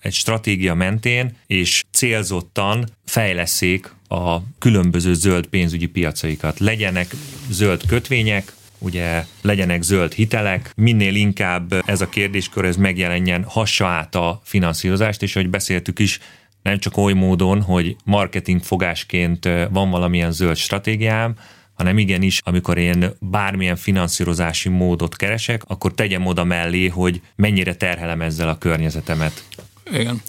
egy 0.00 0.12
stratégia 0.12 0.74
mentén 0.74 1.36
és 1.46 1.84
célzottan 1.90 2.88
fejleszék 3.04 3.94
a 4.08 4.38
különböző 4.58 5.14
zöld 5.14 5.46
pénzügyi 5.46 5.86
piacaikat. 5.86 6.58
Legyenek 6.58 7.14
zöld 7.50 7.86
kötvények, 7.86 8.52
ugye 8.78 9.24
legyenek 9.42 9.82
zöld 9.82 10.12
hitelek, 10.12 10.72
minél 10.76 11.14
inkább 11.14 11.74
ez 11.86 12.00
a 12.00 12.08
kérdéskör 12.08 12.64
ez 12.64 12.76
megjelenjen, 12.76 13.44
hassa 13.44 13.86
át 13.86 14.14
a 14.14 14.40
finanszírozást, 14.44 15.22
és 15.22 15.36
ahogy 15.36 15.50
beszéltük 15.50 15.98
is, 15.98 16.18
nem 16.62 16.78
csak 16.78 16.96
oly 16.96 17.12
módon, 17.12 17.62
hogy 17.62 17.96
marketing 18.04 18.62
fogásként 18.62 19.48
van 19.70 19.90
valamilyen 19.90 20.32
zöld 20.32 20.56
stratégiám, 20.56 21.34
hanem 21.74 21.98
igenis, 21.98 22.40
amikor 22.44 22.78
én 22.78 23.10
bármilyen 23.20 23.76
finanszírozási 23.76 24.68
módot 24.68 25.16
keresek, 25.16 25.62
akkor 25.66 25.94
tegyem 25.94 26.26
oda 26.26 26.44
mellé, 26.44 26.86
hogy 26.86 27.20
mennyire 27.36 27.74
terhelem 27.74 28.20
ezzel 28.20 28.48
a 28.48 28.58
környezetemet. 28.58 29.44
Igen. 29.92 30.22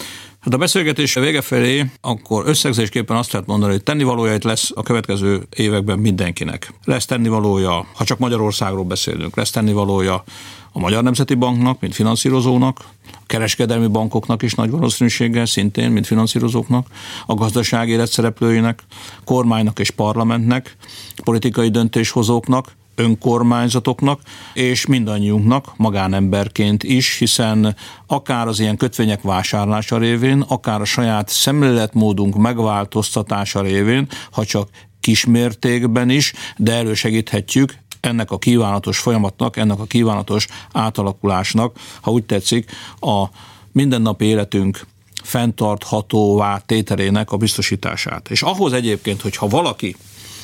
Hát 0.50 0.58
a 0.58 0.62
beszélgetés 0.62 1.14
vége 1.14 1.42
felé, 1.42 1.86
akkor 2.02 2.44
összegzésképpen 2.48 3.18
azt 3.18 3.32
lehet 3.32 3.48
mondani, 3.48 3.72
hogy 3.72 3.84
tennivalója 3.84 4.34
itt 4.34 4.44
lesz 4.44 4.72
a 4.76 4.84
következő 4.84 5.48
években 5.56 6.00
mindenkinek. 6.00 6.74
Lesz 6.84 7.06
tennivalója, 7.06 7.86
ha 7.94 8.04
csak 8.04 8.20
Magyarországról 8.20 8.84
beszélünk, 8.84 9.36
lesz 9.36 9.52
tennivalója 9.52 10.24
a 10.72 10.80
Magyar 10.80 11.04
Nemzeti 11.04 11.34
Banknak, 11.34 11.80
mint 11.80 11.94
finanszírozónak, 11.96 12.80
a 13.12 13.24
kereskedelmi 13.26 13.88
bankoknak 13.88 14.42
is 14.42 14.54
nagy 14.54 14.70
valószínűséggel 14.70 15.46
szintén, 15.46 15.92
mint 15.92 16.08
finanszírozóknak, 16.08 16.88
a 17.26 17.34
gazdaság 17.34 17.90
élet 17.90 18.12
szereplőinek, 18.12 18.84
kormánynak 19.24 19.80
és 19.80 19.90
parlamentnek, 19.90 20.76
politikai 21.24 21.70
döntéshozóknak, 21.70 22.76
önkormányzatoknak, 23.00 24.22
és 24.54 24.86
mindannyiunknak 24.86 25.74
magánemberként 25.78 26.84
is, 26.84 27.18
hiszen 27.18 27.76
akár 28.08 28.48
az 28.48 28.60
ilyen 28.60 28.78
kötvények 28.78 29.22
vásárlása 29.22 29.98
révén, 29.98 30.42
akár 30.48 30.82
a 30.82 30.86
saját 30.86 31.30
szemléletmódunk 31.30 32.36
megváltoztatása 32.36 33.62
révén, 33.62 34.08
ha 34.32 34.46
csak 34.46 34.70
kismértékben 35.00 36.10
is, 36.10 36.34
de 36.58 36.74
elősegíthetjük 36.74 37.74
ennek 38.00 38.32
a 38.32 38.38
kívánatos 38.38 38.98
folyamatnak, 38.98 39.58
ennek 39.58 39.80
a 39.80 39.86
kívánatos 39.86 40.48
átalakulásnak, 40.72 41.80
ha 42.02 42.12
úgy 42.12 42.24
tetszik, 42.24 42.72
a 43.00 43.26
mindennapi 43.72 44.26
életünk 44.26 44.88
fenntarthatóvá 45.24 46.58
tételének 46.66 47.32
a 47.32 47.38
biztosítását. 47.38 48.30
És 48.30 48.42
ahhoz 48.42 48.74
egyébként, 48.74 49.22
hogyha 49.22 49.48
valaki 49.48 49.96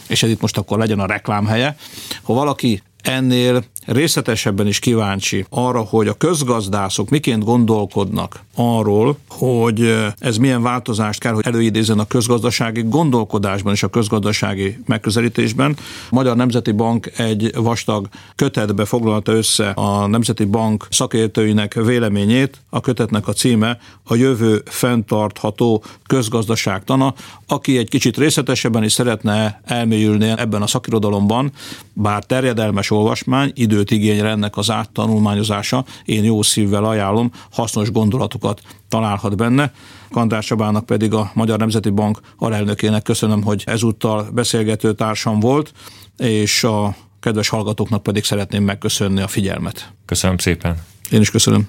és 0.07 0.23
ez 0.23 0.29
itt 0.29 0.41
most 0.41 0.57
akkor 0.57 0.77
legyen 0.77 0.99
a 0.99 1.05
reklámhelye, 1.05 1.75
ha 2.21 2.33
valaki 2.33 2.81
ennél 3.01 3.63
részletesebben 3.85 4.67
is 4.67 4.79
kíváncsi 4.79 5.45
arra, 5.49 5.81
hogy 5.81 6.07
a 6.07 6.13
közgazdászok 6.13 7.09
miként 7.09 7.43
gondolkodnak 7.43 8.39
arról, 8.55 9.17
hogy 9.29 9.95
ez 10.19 10.37
milyen 10.37 10.61
változást 10.61 11.19
kell, 11.19 11.33
hogy 11.33 11.45
előidézzen 11.45 11.99
a 11.99 12.05
közgazdasági 12.05 12.83
gondolkodásban 12.83 13.73
és 13.73 13.83
a 13.83 13.87
közgazdasági 13.87 14.77
megközelítésben. 14.85 15.75
A 16.09 16.15
Magyar 16.15 16.35
Nemzeti 16.35 16.71
Bank 16.71 17.11
egy 17.17 17.55
vastag 17.55 18.07
kötetbe 18.35 18.85
foglalta 18.85 19.31
össze 19.31 19.69
a 19.69 20.07
Nemzeti 20.07 20.45
Bank 20.45 20.87
szakértőinek 20.89 21.73
véleményét. 21.73 22.61
A 22.69 22.81
kötetnek 22.81 23.27
a 23.27 23.33
címe 23.33 23.77
a 24.03 24.15
jövő 24.15 24.61
fenntartható 24.65 25.83
közgazdaságtana. 26.07 27.13
Aki 27.47 27.77
egy 27.77 27.89
kicsit 27.89 28.17
részletesebben 28.17 28.83
is 28.83 28.93
szeretne 28.93 29.61
elmélyülni 29.65 30.33
ebben 30.37 30.61
a 30.61 30.67
szakirodalomban, 30.67 31.51
bár 31.93 32.23
terjedelmes 32.23 32.91
olvasmány, 32.91 33.51
időt 33.75 33.91
igényel 33.91 34.27
ennek 34.27 34.57
az 34.57 34.69
áttanulmányozása, 34.71 35.85
én 36.05 36.23
jó 36.23 36.41
szívvel 36.41 36.85
ajánlom, 36.85 37.31
hasznos 37.51 37.91
gondolatokat 37.91 38.61
találhat 38.89 39.37
benne. 39.37 39.71
Kandrás 40.11 40.45
Csabának 40.45 40.85
pedig 40.85 41.13
a 41.13 41.31
Magyar 41.33 41.57
Nemzeti 41.57 41.89
Bank 41.89 42.19
alelnökének 42.37 43.03
köszönöm, 43.03 43.43
hogy 43.43 43.63
ezúttal 43.65 44.27
beszélgető 44.33 44.93
társam 44.93 45.39
volt, 45.39 45.71
és 46.17 46.63
a 46.63 46.95
kedves 47.19 47.49
hallgatóknak 47.49 48.03
pedig 48.03 48.23
szeretném 48.23 48.63
megköszönni 48.63 49.21
a 49.21 49.27
figyelmet. 49.27 49.93
Köszönöm 50.05 50.37
szépen. 50.37 50.75
Én 51.11 51.21
is 51.21 51.31
köszönöm. 51.31 51.67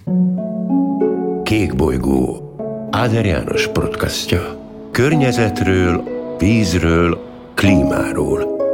Kék 1.44 1.76
bolygó. 1.76 2.40
Áder 2.90 3.26
János 3.26 3.66
podcastja. 3.66 4.64
Környezetről, 4.90 6.04
vízről, 6.38 7.18
klímáról– 7.54 8.54